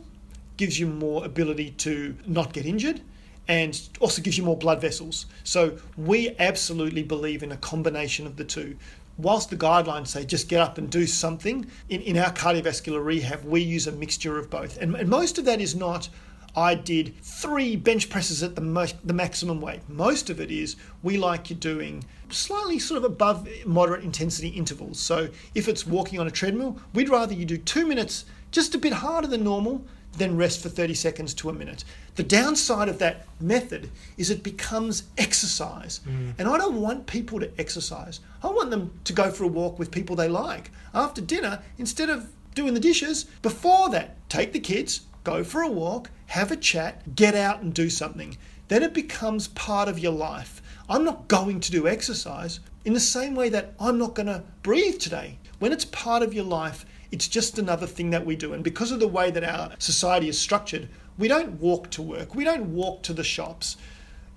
gives 0.56 0.78
you 0.78 0.86
more 0.86 1.24
ability 1.24 1.70
to 1.78 2.16
not 2.26 2.52
get 2.52 2.66
injured, 2.66 3.00
and 3.48 3.88
also 3.98 4.22
gives 4.22 4.38
you 4.38 4.44
more 4.44 4.56
blood 4.56 4.80
vessels. 4.80 5.26
So 5.44 5.78
we 5.96 6.36
absolutely 6.38 7.02
believe 7.02 7.42
in 7.42 7.52
a 7.52 7.56
combination 7.56 8.26
of 8.26 8.36
the 8.36 8.44
two. 8.44 8.76
Whilst 9.18 9.50
the 9.50 9.56
guidelines 9.56 10.08
say 10.08 10.24
just 10.24 10.48
get 10.48 10.60
up 10.60 10.78
and 10.78 10.88
do 10.88 11.06
something, 11.06 11.66
in, 11.88 12.00
in 12.02 12.16
our 12.16 12.32
cardiovascular 12.32 13.04
rehab, 13.04 13.44
we 13.44 13.60
use 13.60 13.86
a 13.86 13.92
mixture 13.92 14.38
of 14.38 14.48
both. 14.50 14.78
And, 14.78 14.94
and 14.94 15.08
most 15.08 15.36
of 15.38 15.44
that 15.46 15.60
is 15.60 15.74
not, 15.74 16.08
I 16.56 16.74
did 16.74 17.14
three 17.22 17.76
bench 17.76 18.08
presses 18.08 18.42
at 18.42 18.54
the, 18.54 18.60
mo- 18.60 18.86
the 19.04 19.12
maximum 19.12 19.60
weight. 19.60 19.80
Most 19.88 20.30
of 20.30 20.40
it 20.40 20.50
is 20.50 20.76
we 21.02 21.16
like 21.16 21.50
you 21.50 21.56
doing 21.56 22.04
slightly 22.28 22.78
sort 22.78 22.98
of 22.98 23.04
above 23.04 23.48
moderate 23.66 24.04
intensity 24.04 24.48
intervals. 24.48 24.98
So 25.00 25.28
if 25.54 25.68
it's 25.68 25.86
walking 25.86 26.20
on 26.20 26.26
a 26.26 26.30
treadmill, 26.30 26.78
we'd 26.94 27.08
rather 27.08 27.34
you 27.34 27.44
do 27.44 27.58
two 27.58 27.86
minutes 27.86 28.24
just 28.50 28.74
a 28.74 28.78
bit 28.78 28.92
harder 28.92 29.26
than 29.26 29.44
normal, 29.44 29.84
then 30.16 30.36
rest 30.36 30.62
for 30.62 30.68
30 30.68 30.94
seconds 30.94 31.34
to 31.34 31.50
a 31.50 31.52
minute. 31.52 31.84
The 32.16 32.22
downside 32.22 32.88
of 32.88 32.98
that 32.98 33.26
method 33.40 33.90
is 34.16 34.30
it 34.30 34.42
becomes 34.42 35.04
exercise. 35.16 36.00
Mm. 36.06 36.34
And 36.38 36.48
I 36.48 36.58
don't 36.58 36.80
want 36.80 37.06
people 37.06 37.38
to 37.40 37.50
exercise. 37.58 38.20
I 38.42 38.48
want 38.48 38.70
them 38.70 38.92
to 39.04 39.12
go 39.12 39.30
for 39.30 39.44
a 39.44 39.48
walk 39.48 39.78
with 39.78 39.90
people 39.90 40.16
they 40.16 40.28
like. 40.28 40.70
After 40.92 41.20
dinner, 41.20 41.62
instead 41.78 42.10
of 42.10 42.28
doing 42.54 42.74
the 42.74 42.80
dishes, 42.80 43.24
before 43.42 43.88
that, 43.90 44.16
take 44.28 44.52
the 44.52 44.60
kids, 44.60 45.02
go 45.22 45.44
for 45.44 45.62
a 45.62 45.68
walk, 45.68 46.10
have 46.26 46.50
a 46.50 46.56
chat, 46.56 47.14
get 47.14 47.34
out 47.34 47.62
and 47.62 47.72
do 47.72 47.88
something. 47.88 48.36
Then 48.68 48.82
it 48.82 48.94
becomes 48.94 49.48
part 49.48 49.88
of 49.88 49.98
your 49.98 50.12
life. 50.12 50.62
I'm 50.88 51.04
not 51.04 51.28
going 51.28 51.60
to 51.60 51.70
do 51.70 51.86
exercise 51.86 52.60
in 52.84 52.94
the 52.94 53.00
same 53.00 53.34
way 53.34 53.48
that 53.50 53.74
I'm 53.78 53.98
not 53.98 54.14
going 54.14 54.26
to 54.26 54.42
breathe 54.62 54.98
today. 54.98 55.38
When 55.58 55.72
it's 55.72 55.84
part 55.84 56.22
of 56.22 56.34
your 56.34 56.44
life, 56.44 56.84
it's 57.12 57.28
just 57.28 57.58
another 57.58 57.86
thing 57.86 58.10
that 58.10 58.24
we 58.24 58.36
do. 58.36 58.52
And 58.52 58.62
because 58.62 58.92
of 58.92 59.00
the 59.00 59.08
way 59.08 59.30
that 59.30 59.44
our 59.44 59.72
society 59.78 60.28
is 60.28 60.38
structured, 60.38 60.88
we 61.18 61.28
don't 61.28 61.60
walk 61.60 61.90
to 61.90 62.02
work, 62.02 62.34
we 62.34 62.44
don't 62.44 62.72
walk 62.72 63.02
to 63.04 63.12
the 63.12 63.24
shops. 63.24 63.76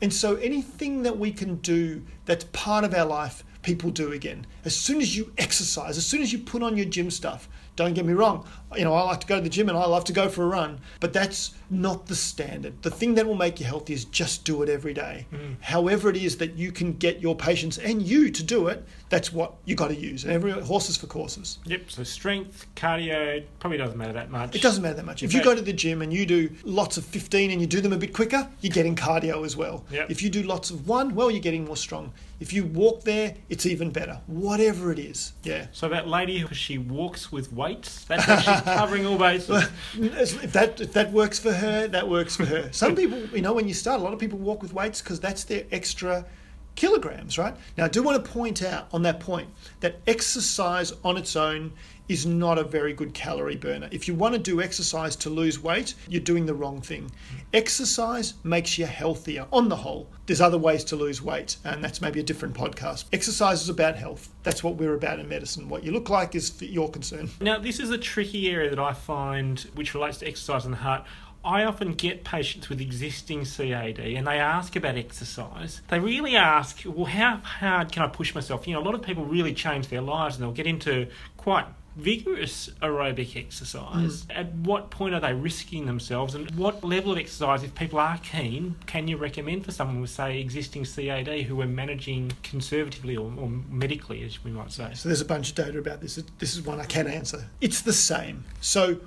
And 0.02 0.14
so 0.14 0.36
anything 0.36 1.04
that 1.04 1.18
we 1.18 1.32
can 1.32 1.56
do 1.58 2.04
that's 2.26 2.46
part 2.52 2.84
of 2.84 2.94
our 2.94 3.06
life 3.06 3.44
people 3.64 3.90
do 3.90 4.12
again. 4.12 4.46
As 4.66 4.76
soon 4.76 5.02
as 5.02 5.16
you 5.16 5.34
exercise, 5.38 5.98
as 5.98 6.06
soon 6.06 6.22
as 6.22 6.32
you 6.32 6.40
put 6.40 6.62
on 6.62 6.78
your 6.78 6.86
gym 6.86 7.10
stuff, 7.10 7.50
don't 7.76 7.96
get 7.96 8.06
me 8.06 8.14
wrong, 8.14 8.46
you 8.76 8.84
know, 8.84 8.94
I 8.94 9.02
like 9.04 9.22
to 9.22 9.28
go 9.28 9.38
to 9.38 9.42
the 9.42 9.50
gym 9.50 9.68
and 9.68 9.78
I 9.78 9.86
love 9.86 10.04
to 10.06 10.14
go 10.14 10.30
for 10.30 10.44
a 10.44 10.48
run, 10.48 10.80
but 11.00 11.12
that's 11.12 11.56
not 11.72 12.06
the 12.06 12.16
standard. 12.16 12.84
The 12.84 12.92
thing 12.92 13.16
that 13.16 13.26
will 13.26 13.36
make 13.36 13.60
you 13.60 13.66
healthy 13.66 13.94
is 13.94 14.06
just 14.06 14.46
do 14.46 14.62
it 14.62 14.70
every 14.70 14.94
day. 14.94 15.26
Mm. 15.34 15.56
However, 15.62 16.10
it 16.10 16.18
is 16.18 16.38
that 16.38 16.56
you 16.56 16.72
can 16.72 16.94
get 16.94 17.20
your 17.20 17.36
patients 17.36 17.80
and 17.80 18.04
you 18.04 18.30
to 18.30 18.44
do 18.44 18.68
it, 18.68 18.86
that's 19.14 19.32
what 19.32 19.54
you 19.66 19.76
got 19.76 19.90
to 19.90 19.96
use. 19.96 20.24
And 20.24 20.34
every 20.34 20.52
horses 20.52 20.98
for 20.98 21.06
courses. 21.06 21.60
Yep. 21.66 21.92
So 21.92 22.04
strength, 22.04 22.66
cardio, 22.76 23.44
probably 23.60 23.78
doesn't 23.78 23.96
matter 23.96 24.14
that 24.14 24.32
much. 24.32 24.56
It 24.56 24.64
doesn't 24.64 24.82
matter 24.82 24.96
that 24.96 25.06
much. 25.06 25.22
If 25.22 25.34
you 25.34 25.44
go 25.44 25.54
to 25.54 25.62
the 25.62 25.72
gym 25.72 26.02
and 26.02 26.12
you 26.12 26.26
do 26.26 26.50
lots 26.64 26.98
of 26.98 27.06
15 27.06 27.52
and 27.52 27.62
you 27.62 27.68
do 27.68 27.80
them 27.80 27.94
a 27.94 27.98
bit 27.98 28.12
quicker, 28.12 28.50
you're 28.62 28.74
getting 28.74 28.96
cardio 28.96 29.46
as 29.46 29.56
well. 29.56 29.86
Yep. 29.92 30.10
If 30.10 30.24
you 30.24 30.32
do 30.32 30.42
lots 30.42 30.72
of 30.72 30.88
one, 30.88 31.14
well, 31.14 31.30
you're 31.30 31.42
getting 31.42 31.64
more 31.64 31.78
strong. 31.78 32.12
If 32.40 32.54
you 32.54 32.66
walk 32.66 33.04
there, 33.04 33.36
it's 33.50 33.68
even 33.68 33.92
better. 33.92 34.20
Whatever 34.26 34.92
it 34.92 34.98
is, 34.98 35.34
yeah. 35.44 35.68
So 35.74 35.88
that 35.90 36.08
lady, 36.08 36.44
she 36.52 36.80
walks 36.80 37.32
with 37.32 37.54
weights. 37.54 38.04
That's 38.06 38.28
actually 38.28 38.62
covering 38.74 39.06
all 39.06 39.20
bases. 39.20 39.70
if 39.94 40.52
that 40.54 40.82
if 40.82 40.92
that 40.94 41.12
works 41.12 41.38
for 41.38 41.54
her, 41.54 41.88
that 41.88 42.10
works 42.10 42.36
for 42.36 42.46
her. 42.46 42.72
Some 42.74 42.96
people, 42.96 43.20
you 43.28 43.44
know, 43.44 43.54
when 43.54 43.68
you 43.68 43.76
start, 43.76 44.02
a 44.02 44.04
lot 44.04 44.12
of 44.12 44.20
people 44.20 44.40
walk 44.40 44.64
with 44.64 44.74
weights 44.74 45.02
because 45.02 45.20
that's 45.20 45.44
their 45.44 45.66
extra 45.72 46.26
kilograms, 46.76 47.38
right? 47.38 47.56
Now, 47.78 47.86
I 47.86 47.88
do 47.88 48.04
want 48.04 48.24
to 48.24 48.32
point 48.32 48.64
out 48.64 48.88
on 48.92 49.02
that 49.04 49.20
point 49.20 49.50
that 49.80 50.00
exercise 50.08 50.94
on 51.04 51.18
its 51.18 51.36
own 51.36 51.74
is 52.10 52.26
not 52.26 52.58
a 52.58 52.64
very 52.64 52.94
good 52.94 53.14
calorie 53.14 53.56
burner. 53.56 53.88
If 53.92 54.08
you 54.08 54.14
want 54.14 54.34
to 54.34 54.40
do 54.40 54.62
exercise 54.62 55.16
to 55.18 55.30
lose 55.30 55.60
weight, 55.60 55.96
you're 56.10 56.22
doing 56.22 56.46
the 56.46 56.54
wrong 56.54 56.82
thing. 56.82 57.10
Exercise 57.54 58.34
makes 58.44 58.78
you 58.78 58.86
healthier 58.86 59.48
on 59.54 59.70
the 59.70 59.76
whole. 59.76 60.10
There's 60.26 60.42
other 60.42 60.58
ways 60.58 60.84
to 60.86 60.96
lose 60.96 61.22
weight, 61.22 61.58
and 61.64 61.84
that's 61.84 62.02
maybe 62.02 62.20
a 62.20 62.24
different 62.24 62.56
podcast. 62.56 63.06
Exercise 63.14 63.62
is 63.62 63.70
about 63.70 63.96
health. 63.96 64.30
That's 64.44 64.64
what 64.64 64.76
we're 64.76 64.96
about 64.96 65.20
in 65.20 65.30
medicine. 65.30 65.70
What 65.70 65.84
you 65.84 65.92
look 65.92 66.10
like 66.10 66.36
is 66.36 66.62
your 66.62 66.90
concern. 66.90 67.30
Now, 67.40 67.58
this 67.58 67.80
is 67.80 67.90
a 67.90 67.98
tricky 67.98 68.50
area 68.52 68.70
that 68.70 68.80
I 68.80 68.94
find 68.94 69.60
which 69.76 69.94
relates 69.94 70.18
to 70.20 70.28
exercise 70.28 70.66
and 70.66 70.74
the 70.74 70.80
heart. 70.80 71.06
I 71.46 71.66
often 71.66 71.94
get 71.94 72.24
patients 72.24 72.70
with 72.70 72.80
existing 72.80 73.46
CAD 73.46 74.00
and 74.00 74.28
they 74.28 74.40
ask 74.40 74.76
about 74.76 74.96
exercise. 74.96 75.82
They 75.90 76.00
really 76.00 76.36
ask, 76.36 76.84
well, 76.86 77.06
how 77.06 77.38
hard 77.38 77.92
can 77.92 78.04
I 78.04 78.08
push 78.08 78.34
myself? 78.34 78.68
You 78.68 78.74
know, 78.76 78.82
a 78.82 78.86
lot 78.86 78.96
of 78.96 79.02
people 79.02 79.26
really 79.26 79.54
change 79.54 79.90
their 79.90 80.02
lives 80.02 80.36
and 80.36 80.44
they'll 80.44 80.54
get 80.54 80.68
into 80.68 81.08
quite 81.38 81.66
vigorous 81.96 82.70
aerobic 82.82 83.36
exercise. 83.36 84.24
Mm. 84.24 84.36
At 84.36 84.54
what 84.54 84.90
point 84.90 85.14
are 85.14 85.20
they 85.20 85.34
risking 85.34 85.86
themselves, 85.86 86.34
and 86.34 86.50
what 86.52 86.84
level 86.84 87.12
of 87.12 87.20
exercise, 87.20 87.62
if 87.62 87.76
people 87.76 88.00
are 88.00 88.18
keen, 88.18 88.76
can 88.88 89.08
you 89.08 89.18
recommend 89.18 89.64
for 89.64 89.72
someone 89.72 90.02
with, 90.02 90.10
say, 90.10 90.40
existing 90.40 90.86
CAD 90.86 91.28
who 91.44 91.62
are 91.62 91.68
managing 91.68 92.32
conservatively 92.42 93.16
or, 93.16 93.32
or 93.38 93.50
medically, 93.70 94.24
as 94.24 94.44
we 94.44 94.50
might 94.50 94.72
say? 94.72 94.92
So 94.96 95.10
there's 95.10 95.22
a 95.22 95.26
bunch 95.26 95.50
of 95.50 95.56
data 95.56 95.78
about 95.78 96.02
this. 96.02 96.16
This 96.40 96.56
is 96.56 96.64
one 96.64 96.80
I 96.80 96.86
can 96.86 97.06
answer. 97.06 97.48
It's 97.62 97.82
the 97.82 97.94
same. 97.94 98.46
So 98.60 99.00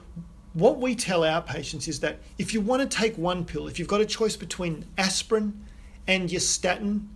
what 0.56 0.80
we 0.80 0.94
tell 0.94 1.22
our 1.22 1.42
patients 1.42 1.86
is 1.86 2.00
that 2.00 2.18
if 2.38 2.54
you 2.54 2.62
want 2.62 2.80
to 2.80 2.96
take 2.96 3.18
one 3.18 3.44
pill, 3.44 3.68
if 3.68 3.78
you've 3.78 3.86
got 3.86 4.00
a 4.00 4.06
choice 4.06 4.36
between 4.36 4.86
aspirin 4.96 5.62
and 6.06 6.32
your 6.32 6.40
statin 6.40 7.10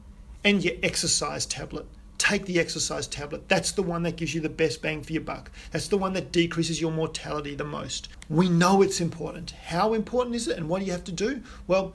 and 0.44 0.62
your 0.62 0.74
exercise 0.82 1.46
tablet, 1.46 1.86
take 2.18 2.44
the 2.44 2.60
exercise 2.60 3.06
tablet. 3.06 3.48
That's 3.48 3.72
the 3.72 3.82
one 3.82 4.02
that 4.02 4.16
gives 4.16 4.34
you 4.34 4.42
the 4.42 4.50
best 4.50 4.82
bang 4.82 5.02
for 5.02 5.14
your 5.14 5.22
buck. 5.22 5.50
That's 5.70 5.88
the 5.88 5.96
one 5.96 6.12
that 6.12 6.32
decreases 6.32 6.82
your 6.82 6.92
mortality 6.92 7.54
the 7.54 7.64
most. 7.64 8.10
We 8.28 8.50
know 8.50 8.82
it's 8.82 9.00
important. 9.00 9.52
How 9.52 9.94
important 9.94 10.36
is 10.36 10.46
it 10.46 10.58
and 10.58 10.68
what 10.68 10.80
do 10.80 10.84
you 10.84 10.92
have 10.92 11.04
to 11.04 11.12
do? 11.12 11.40
Well, 11.66 11.94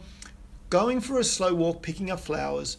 going 0.71 0.99
for 0.99 1.19
a 1.19 1.23
slow 1.23 1.53
walk, 1.53 1.83
picking 1.83 2.09
up 2.09 2.21
flowers, 2.21 2.77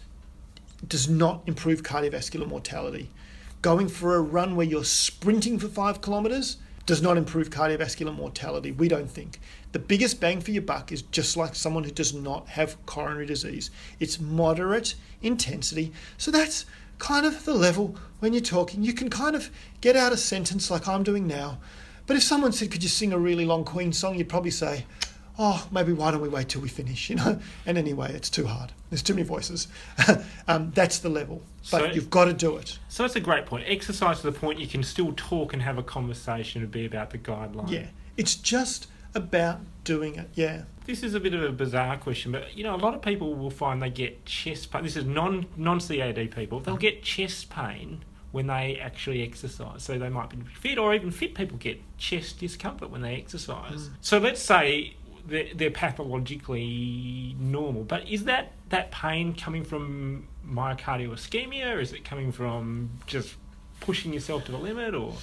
does 0.88 1.08
not 1.08 1.42
improve 1.46 1.84
cardiovascular 1.84 2.48
mortality. 2.48 3.10
Going 3.62 3.86
for 3.86 4.16
a 4.16 4.20
run 4.20 4.56
where 4.56 4.66
you're 4.66 4.82
sprinting 4.82 5.60
for 5.60 5.68
five 5.68 6.00
kilometers 6.00 6.56
does 6.86 7.02
not 7.02 7.16
improve 7.16 7.50
cardiovascular 7.50 8.14
mortality, 8.14 8.70
we 8.70 8.88
don't 8.88 9.10
think. 9.10 9.40
The 9.72 9.78
biggest 9.80 10.20
bang 10.20 10.40
for 10.40 10.52
your 10.52 10.62
buck 10.62 10.92
is 10.92 11.02
just 11.02 11.36
like 11.36 11.54
someone 11.54 11.84
who 11.84 11.90
does 11.90 12.14
not 12.14 12.48
have 12.48 12.84
coronary 12.86 13.26
disease. 13.26 13.70
It's 13.98 14.20
moderate 14.20 14.94
intensity. 15.20 15.92
So 16.16 16.30
that's 16.30 16.64
kind 16.98 17.26
of 17.26 17.44
the 17.44 17.54
level 17.54 17.96
when 18.20 18.32
you're 18.32 18.40
talking. 18.40 18.84
You 18.84 18.92
can 18.92 19.10
kind 19.10 19.34
of 19.36 19.50
get 19.80 19.96
out 19.96 20.12
a 20.12 20.16
sentence 20.16 20.70
like 20.70 20.88
I'm 20.88 21.02
doing 21.02 21.26
now. 21.26 21.58
But 22.06 22.16
if 22.16 22.22
someone 22.22 22.52
said, 22.52 22.70
Could 22.70 22.84
you 22.84 22.88
sing 22.88 23.12
a 23.12 23.18
really 23.18 23.44
long 23.44 23.64
Queen 23.64 23.92
song? 23.92 24.16
you'd 24.16 24.28
probably 24.28 24.52
say, 24.52 24.86
Oh, 25.38 25.66
maybe 25.70 25.92
why 25.92 26.10
don't 26.10 26.22
we 26.22 26.28
wait 26.28 26.48
till 26.48 26.62
we 26.62 26.68
finish, 26.68 27.10
you 27.10 27.16
know? 27.16 27.38
And 27.66 27.76
anyway, 27.76 28.12
it's 28.14 28.30
too 28.30 28.46
hard. 28.46 28.72
There's 28.90 29.02
too 29.02 29.14
many 29.14 29.26
voices. 29.26 29.68
um, 30.48 30.70
that's 30.74 30.98
the 31.00 31.08
level. 31.08 31.42
But 31.70 31.80
so, 31.80 31.86
you've 31.86 32.10
got 32.10 32.26
to 32.26 32.32
do 32.32 32.56
it. 32.56 32.78
So 32.88 33.02
that's 33.02 33.16
a 33.16 33.20
great 33.20 33.44
point. 33.44 33.64
Exercise 33.66 34.20
to 34.20 34.30
the 34.30 34.38
point 34.38 34.58
you 34.58 34.66
can 34.66 34.82
still 34.82 35.12
talk 35.16 35.52
and 35.52 35.62
have 35.62 35.78
a 35.78 35.82
conversation 35.82 36.62
and 36.62 36.70
be 36.70 36.86
about 36.86 37.10
the 37.10 37.18
guideline. 37.18 37.70
Yeah. 37.70 37.86
It's 38.16 38.34
just 38.34 38.86
about 39.14 39.60
doing 39.84 40.14
it. 40.16 40.30
Yeah. 40.34 40.62
This 40.84 41.02
is 41.02 41.14
a 41.14 41.20
bit 41.20 41.34
of 41.34 41.42
a 41.42 41.50
bizarre 41.50 41.96
question, 41.96 42.30
but 42.30 42.56
you 42.56 42.62
know, 42.62 42.74
a 42.74 42.78
lot 42.78 42.94
of 42.94 43.02
people 43.02 43.34
will 43.34 43.50
find 43.50 43.82
they 43.82 43.90
get 43.90 44.24
chest 44.24 44.70
pain. 44.70 44.84
This 44.84 44.96
is 44.96 45.04
non 45.04 45.46
non 45.56 45.80
CAD 45.80 46.30
people. 46.30 46.60
They'll 46.60 46.76
get 46.76 47.02
chest 47.02 47.50
pain 47.50 48.04
when 48.30 48.46
they 48.46 48.78
actually 48.80 49.22
exercise. 49.22 49.82
So 49.82 49.98
they 49.98 50.08
might 50.08 50.30
be 50.30 50.36
fit, 50.60 50.78
or 50.78 50.94
even 50.94 51.10
fit 51.10 51.34
people 51.34 51.58
get 51.58 51.80
chest 51.98 52.38
discomfort 52.38 52.90
when 52.90 53.00
they 53.00 53.16
exercise. 53.16 53.88
Mm. 53.88 53.90
So 54.00 54.18
let's 54.18 54.40
say 54.40 54.94
they're, 55.26 55.48
they're 55.54 55.70
pathologically 55.70 57.36
normal, 57.38 57.84
but 57.84 58.08
is 58.08 58.24
that 58.24 58.52
that 58.68 58.90
pain 58.90 59.34
coming 59.34 59.64
from 59.64 60.28
myocardial 60.46 61.10
ischemia, 61.10 61.74
or 61.74 61.80
is 61.80 61.92
it 61.92 62.04
coming 62.04 62.32
from 62.32 62.90
just 63.06 63.34
pushing 63.80 64.12
yourself 64.12 64.44
to 64.44 64.52
the 64.52 64.58
limit, 64.58 64.94
or? 64.94 65.14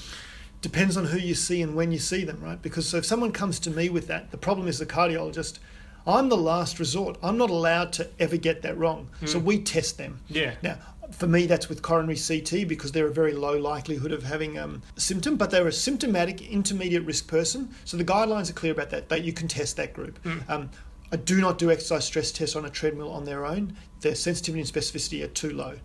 depends 0.64 0.96
on 0.96 1.06
who 1.06 1.20
you 1.20 1.36
see 1.36 1.62
and 1.62 1.76
when 1.76 1.92
you 1.92 2.00
see 2.00 2.24
them, 2.24 2.42
right? 2.42 2.60
Because 2.60 2.88
so 2.88 2.98
if 2.98 3.06
someone 3.06 3.32
comes 3.32 3.60
to 3.60 3.70
me 3.70 3.90
with 3.90 4.08
that, 4.08 4.32
the 4.32 4.38
problem 4.38 4.68
is 4.68 4.80
the 4.80 4.86
cardiologist. 4.86 5.60
I'm 6.08 6.30
the 6.30 6.38
last 6.38 6.80
resort. 6.80 7.18
I'm 7.22 7.38
not 7.38 7.50
allowed 7.50 7.94
to 7.94 8.10
ever 8.18 8.38
get 8.38 8.62
that 8.64 8.78
wrong. 8.78 9.10
Mm. 9.22 9.30
So 9.30 9.40
we 9.40 9.62
test 9.62 9.98
them. 9.98 10.22
Yeah. 10.30 10.56
Now, 10.64 10.78
for 11.14 11.28
me, 11.28 11.46
that's 11.46 11.70
with 11.70 11.82
coronary 11.82 12.18
CT 12.18 12.68
because 12.68 12.92
they're 12.92 13.08
a 13.08 13.14
very 13.14 13.34
low 13.34 13.58
likelihood 13.58 14.12
of 14.12 14.24
having 14.24 14.58
um, 14.58 14.82
a 14.98 15.00
symptom, 15.00 15.36
but 15.36 15.52
they're 15.52 15.68
a 15.68 15.74
symptomatic 15.74 16.42
intermediate 16.42 17.06
risk 17.06 17.28
person. 17.28 17.70
So 17.86 17.98
the 17.98 18.06
guidelines 18.06 18.50
are 18.50 18.54
clear 18.54 18.72
about 18.72 18.90
that, 18.92 19.10
that 19.10 19.24
you 19.24 19.34
can 19.34 19.48
test 19.48 19.78
that 19.78 19.94
group. 19.94 20.22
Mm. 20.24 20.50
Um, 20.50 20.70
I 21.12 21.18
do 21.18 21.40
not 21.40 21.58
do 21.58 21.72
exercise 21.72 22.06
stress 22.06 22.32
tests 22.32 22.56
on 22.56 22.66
a 22.66 22.70
treadmill 22.70 23.12
on 23.12 23.26
their 23.26 23.46
own. 23.46 23.76
Their 24.02 24.16
sensitivity 24.16 24.62
and 24.62 24.70
specificity 24.70 25.24
are 25.24 25.28
too 25.28 25.52
low 25.52 25.78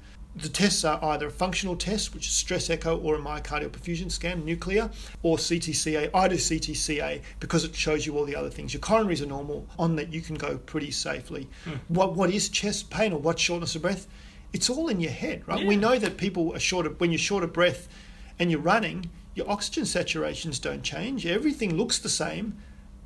the 0.43 0.49
tests 0.49 0.85
are 0.85 1.03
either 1.03 1.27
a 1.27 1.31
functional 1.31 1.77
test, 1.77 2.15
which 2.15 2.27
is 2.27 2.33
stress 2.33 2.71
echo, 2.71 2.97
or 2.99 3.17
a 3.17 3.19
myocardial 3.19 3.71
perfusion 3.71 4.11
scan, 4.11 4.45
nuclear, 4.45 4.91
or 5.23 5.37
CTCA. 5.37 6.11
I 6.15 6.29
do 6.29 6.37
CTCA 6.37 7.23
because 7.41 7.65
it 7.65 7.75
shows 7.75 8.07
you 8.07 8.17
all 8.17 8.25
the 8.25 8.37
other 8.37 8.51
things. 8.51 8.73
Your 8.73 8.81
coronaries 8.81 9.23
are 9.23 9.27
normal. 9.27 9.67
On 9.79 9.97
that, 9.97 10.13
you 10.13 10.21
can 10.21 10.37
go 10.37 10.59
pretty 10.59 10.91
safely. 10.91 11.49
Mm. 11.65 11.81
What 11.89 12.15
What 12.15 12.31
is 12.31 12.49
chest 12.49 12.91
pain 12.91 13.13
or 13.13 13.19
what 13.19 13.39
shortness 13.39 13.75
of 13.75 13.83
breath? 13.83 14.07
It's 14.53 14.71
all 14.71 14.89
in 14.89 15.01
your 15.01 15.13
head, 15.13 15.47
right? 15.47 15.61
Yeah. 15.61 15.69
We 15.69 15.77
know 15.77 15.99
that 15.99 16.17
people 16.17 16.55
are 16.55 16.61
short 16.61 16.87
of, 16.87 17.01
when 17.01 17.11
you're 17.11 17.19
short 17.19 17.45
of 17.45 17.53
breath 17.53 17.89
and 18.39 18.51
you're 18.51 18.61
running, 18.61 19.11
your 19.35 19.49
oxygen 19.51 19.85
saturations 19.85 20.61
don't 20.61 20.83
change. 20.83 21.27
Everything 21.27 21.77
looks 21.77 21.99
the 21.99 22.09
same, 22.09 22.57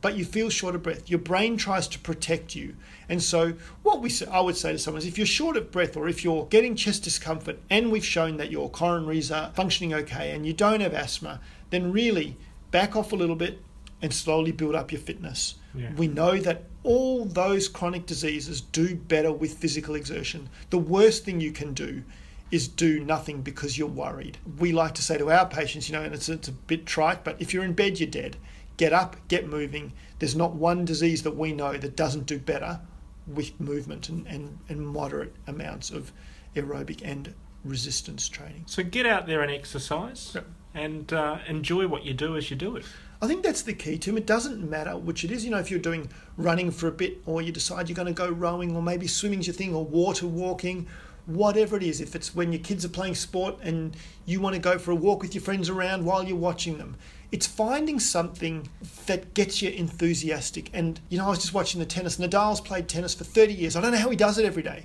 but 0.00 0.16
you 0.16 0.24
feel 0.24 0.50
short 0.50 0.74
of 0.74 0.82
breath. 0.82 1.10
Your 1.10 1.18
brain 1.18 1.56
tries 1.56 1.88
to 1.88 1.98
protect 1.98 2.54
you. 2.54 2.74
And 3.08 3.22
so, 3.22 3.54
what 3.82 4.00
we 4.00 4.10
I 4.30 4.40
would 4.40 4.56
say 4.56 4.72
to 4.72 4.78
someone 4.78 5.00
is 5.02 5.06
if 5.06 5.18
you're 5.18 5.26
short 5.26 5.56
of 5.56 5.70
breath 5.70 5.96
or 5.96 6.08
if 6.08 6.24
you're 6.24 6.46
getting 6.46 6.74
chest 6.74 7.04
discomfort 7.04 7.58
and 7.70 7.92
we've 7.92 8.04
shown 8.04 8.36
that 8.38 8.50
your 8.50 8.70
coronaries 8.70 9.34
are 9.34 9.52
functioning 9.52 9.94
okay 9.94 10.32
and 10.32 10.44
you 10.46 10.52
don't 10.52 10.80
have 10.80 10.94
asthma, 10.94 11.40
then 11.70 11.92
really 11.92 12.36
back 12.70 12.96
off 12.96 13.12
a 13.12 13.16
little 13.16 13.36
bit 13.36 13.60
and 14.00 14.12
slowly 14.12 14.52
build 14.52 14.74
up 14.74 14.90
your 14.90 15.00
fitness. 15.00 15.54
Yeah. 15.74 15.92
We 15.94 16.08
know 16.08 16.38
that 16.38 16.64
all 16.84 17.24
those 17.24 17.68
chronic 17.68 18.06
diseases 18.06 18.60
do 18.60 18.94
better 18.94 19.32
with 19.32 19.58
physical 19.58 19.94
exertion. 19.94 20.48
The 20.70 20.78
worst 20.78 21.24
thing 21.24 21.40
you 21.40 21.52
can 21.52 21.74
do 21.74 22.02
is 22.50 22.68
do 22.68 23.00
nothing 23.00 23.40
because 23.42 23.78
you're 23.78 23.88
worried. 23.88 24.38
We 24.58 24.72
like 24.72 24.94
to 24.94 25.02
say 25.02 25.16
to 25.18 25.30
our 25.30 25.46
patients, 25.46 25.88
you 25.88 25.94
know, 25.96 26.02
and 26.02 26.14
it's, 26.14 26.28
it's 26.28 26.48
a 26.48 26.52
bit 26.52 26.84
trite, 26.84 27.24
but 27.24 27.36
if 27.40 27.54
you're 27.54 27.64
in 27.64 27.72
bed, 27.72 27.98
you're 27.98 28.10
dead 28.10 28.36
get 28.76 28.92
up, 28.92 29.16
get 29.28 29.48
moving. 29.48 29.92
There's 30.18 30.36
not 30.36 30.54
one 30.54 30.84
disease 30.84 31.22
that 31.22 31.36
we 31.36 31.52
know 31.52 31.76
that 31.76 31.96
doesn't 31.96 32.26
do 32.26 32.38
better 32.38 32.80
with 33.26 33.58
movement 33.60 34.08
and, 34.08 34.26
and, 34.26 34.58
and 34.68 34.84
moderate 34.84 35.34
amounts 35.46 35.90
of 35.90 36.12
aerobic 36.56 37.00
and 37.04 37.34
resistance 37.64 38.28
training. 38.28 38.64
So 38.66 38.82
get 38.82 39.06
out 39.06 39.26
there 39.26 39.42
and 39.42 39.50
exercise 39.50 40.32
yep. 40.34 40.46
and 40.74 41.12
uh, 41.12 41.38
enjoy 41.46 41.86
what 41.86 42.04
you 42.04 42.14
do 42.14 42.36
as 42.36 42.50
you 42.50 42.56
do 42.56 42.76
it. 42.76 42.84
I 43.22 43.28
think 43.28 43.44
that's 43.44 43.62
the 43.62 43.72
key, 43.72 43.98
to 43.98 44.16
It 44.16 44.18
It 44.18 44.26
doesn't 44.26 44.68
matter 44.68 44.96
which 44.96 45.24
it 45.24 45.30
is. 45.30 45.44
You 45.44 45.52
know, 45.52 45.58
if 45.58 45.70
you're 45.70 45.78
doing 45.78 46.10
running 46.36 46.72
for 46.72 46.88
a 46.88 46.92
bit 46.92 47.22
or 47.24 47.40
you 47.40 47.52
decide 47.52 47.88
you're 47.88 47.96
going 47.96 48.08
to 48.08 48.12
go 48.12 48.28
rowing 48.28 48.74
or 48.74 48.82
maybe 48.82 49.06
swimming's 49.06 49.46
your 49.46 49.54
thing 49.54 49.74
or 49.74 49.84
water 49.84 50.26
walking, 50.26 50.88
whatever 51.26 51.76
it 51.76 51.84
is. 51.84 52.00
If 52.00 52.16
it's 52.16 52.34
when 52.34 52.52
your 52.52 52.60
kids 52.60 52.84
are 52.84 52.88
playing 52.88 53.14
sport 53.14 53.60
and 53.62 53.96
you 54.26 54.40
want 54.40 54.56
to 54.56 54.60
go 54.60 54.76
for 54.76 54.90
a 54.90 54.96
walk 54.96 55.22
with 55.22 55.36
your 55.36 55.42
friends 55.42 55.70
around 55.70 56.04
while 56.04 56.24
you're 56.24 56.36
watching 56.36 56.78
them 56.78 56.96
it's 57.32 57.46
finding 57.46 57.98
something 57.98 58.68
that 59.06 59.32
gets 59.32 59.62
you 59.62 59.70
enthusiastic. 59.70 60.68
And, 60.74 61.00
you 61.08 61.16
know, 61.16 61.24
I 61.24 61.30
was 61.30 61.38
just 61.38 61.54
watching 61.54 61.80
the 61.80 61.86
tennis. 61.86 62.18
Nadal's 62.18 62.60
played 62.60 62.88
tennis 62.88 63.14
for 63.14 63.24
30 63.24 63.54
years. 63.54 63.74
I 63.74 63.80
don't 63.80 63.92
know 63.92 63.98
how 63.98 64.10
he 64.10 64.16
does 64.16 64.38
it 64.38 64.44
every 64.44 64.62
day. 64.62 64.84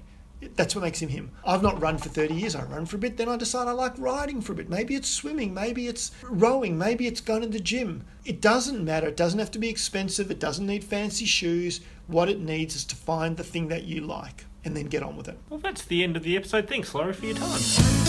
That's 0.56 0.76
what 0.76 0.84
makes 0.84 1.00
him 1.00 1.10
him. 1.10 1.32
I've 1.46 1.64
not 1.64 1.82
run 1.82 1.98
for 1.98 2.10
30 2.10 2.34
years. 2.36 2.56
I 2.56 2.64
run 2.64 2.86
for 2.86 2.96
a 2.96 3.00
bit, 3.00 3.18
then 3.18 3.30
I 3.30 3.38
decide 3.38 3.68
I 3.68 3.72
like 3.72 3.98
riding 3.98 4.42
for 4.42 4.54
a 4.54 4.56
bit. 4.56 4.70
Maybe 4.70 4.96
it's 4.96 5.10
swimming, 5.10 5.54
maybe 5.54 5.88
it's 5.88 6.12
rowing, 6.24 6.78
maybe 6.78 7.08
it's 7.08 7.22
going 7.22 7.42
to 7.42 7.48
the 7.48 7.60
gym. 7.60 8.04
It 8.26 8.42
doesn't 8.42 8.84
matter. 8.84 9.08
It 9.08 9.18
doesn't 9.18 9.40
have 9.40 9.52
to 9.52 9.60
be 9.60 9.70
expensive, 9.70 10.30
it 10.30 10.40
doesn't 10.40 10.66
need 10.66 10.84
fancy 10.84 11.26
shoes. 11.26 11.82
What 12.08 12.30
it 12.30 12.40
needs 12.40 12.76
is 12.76 12.86
to 12.86 12.96
find 12.96 13.36
the 13.36 13.44
thing 13.44 13.68
that 13.70 13.84
you 13.84 14.02
like 14.02 14.46
and 14.64 14.76
then 14.76 14.86
get 14.86 15.04
on 15.04 15.18
with 15.18 15.28
it. 15.28 15.38
Well, 15.50 15.60
that's 15.60 15.84
the 15.84 16.04
end 16.04 16.16
of 16.16 16.24
the 16.24 16.38
episode. 16.38 16.68
Thanks, 16.68 16.94
Laurie, 16.94 17.14
for 17.14 17.26
your 17.26 17.36
time. 17.36 18.07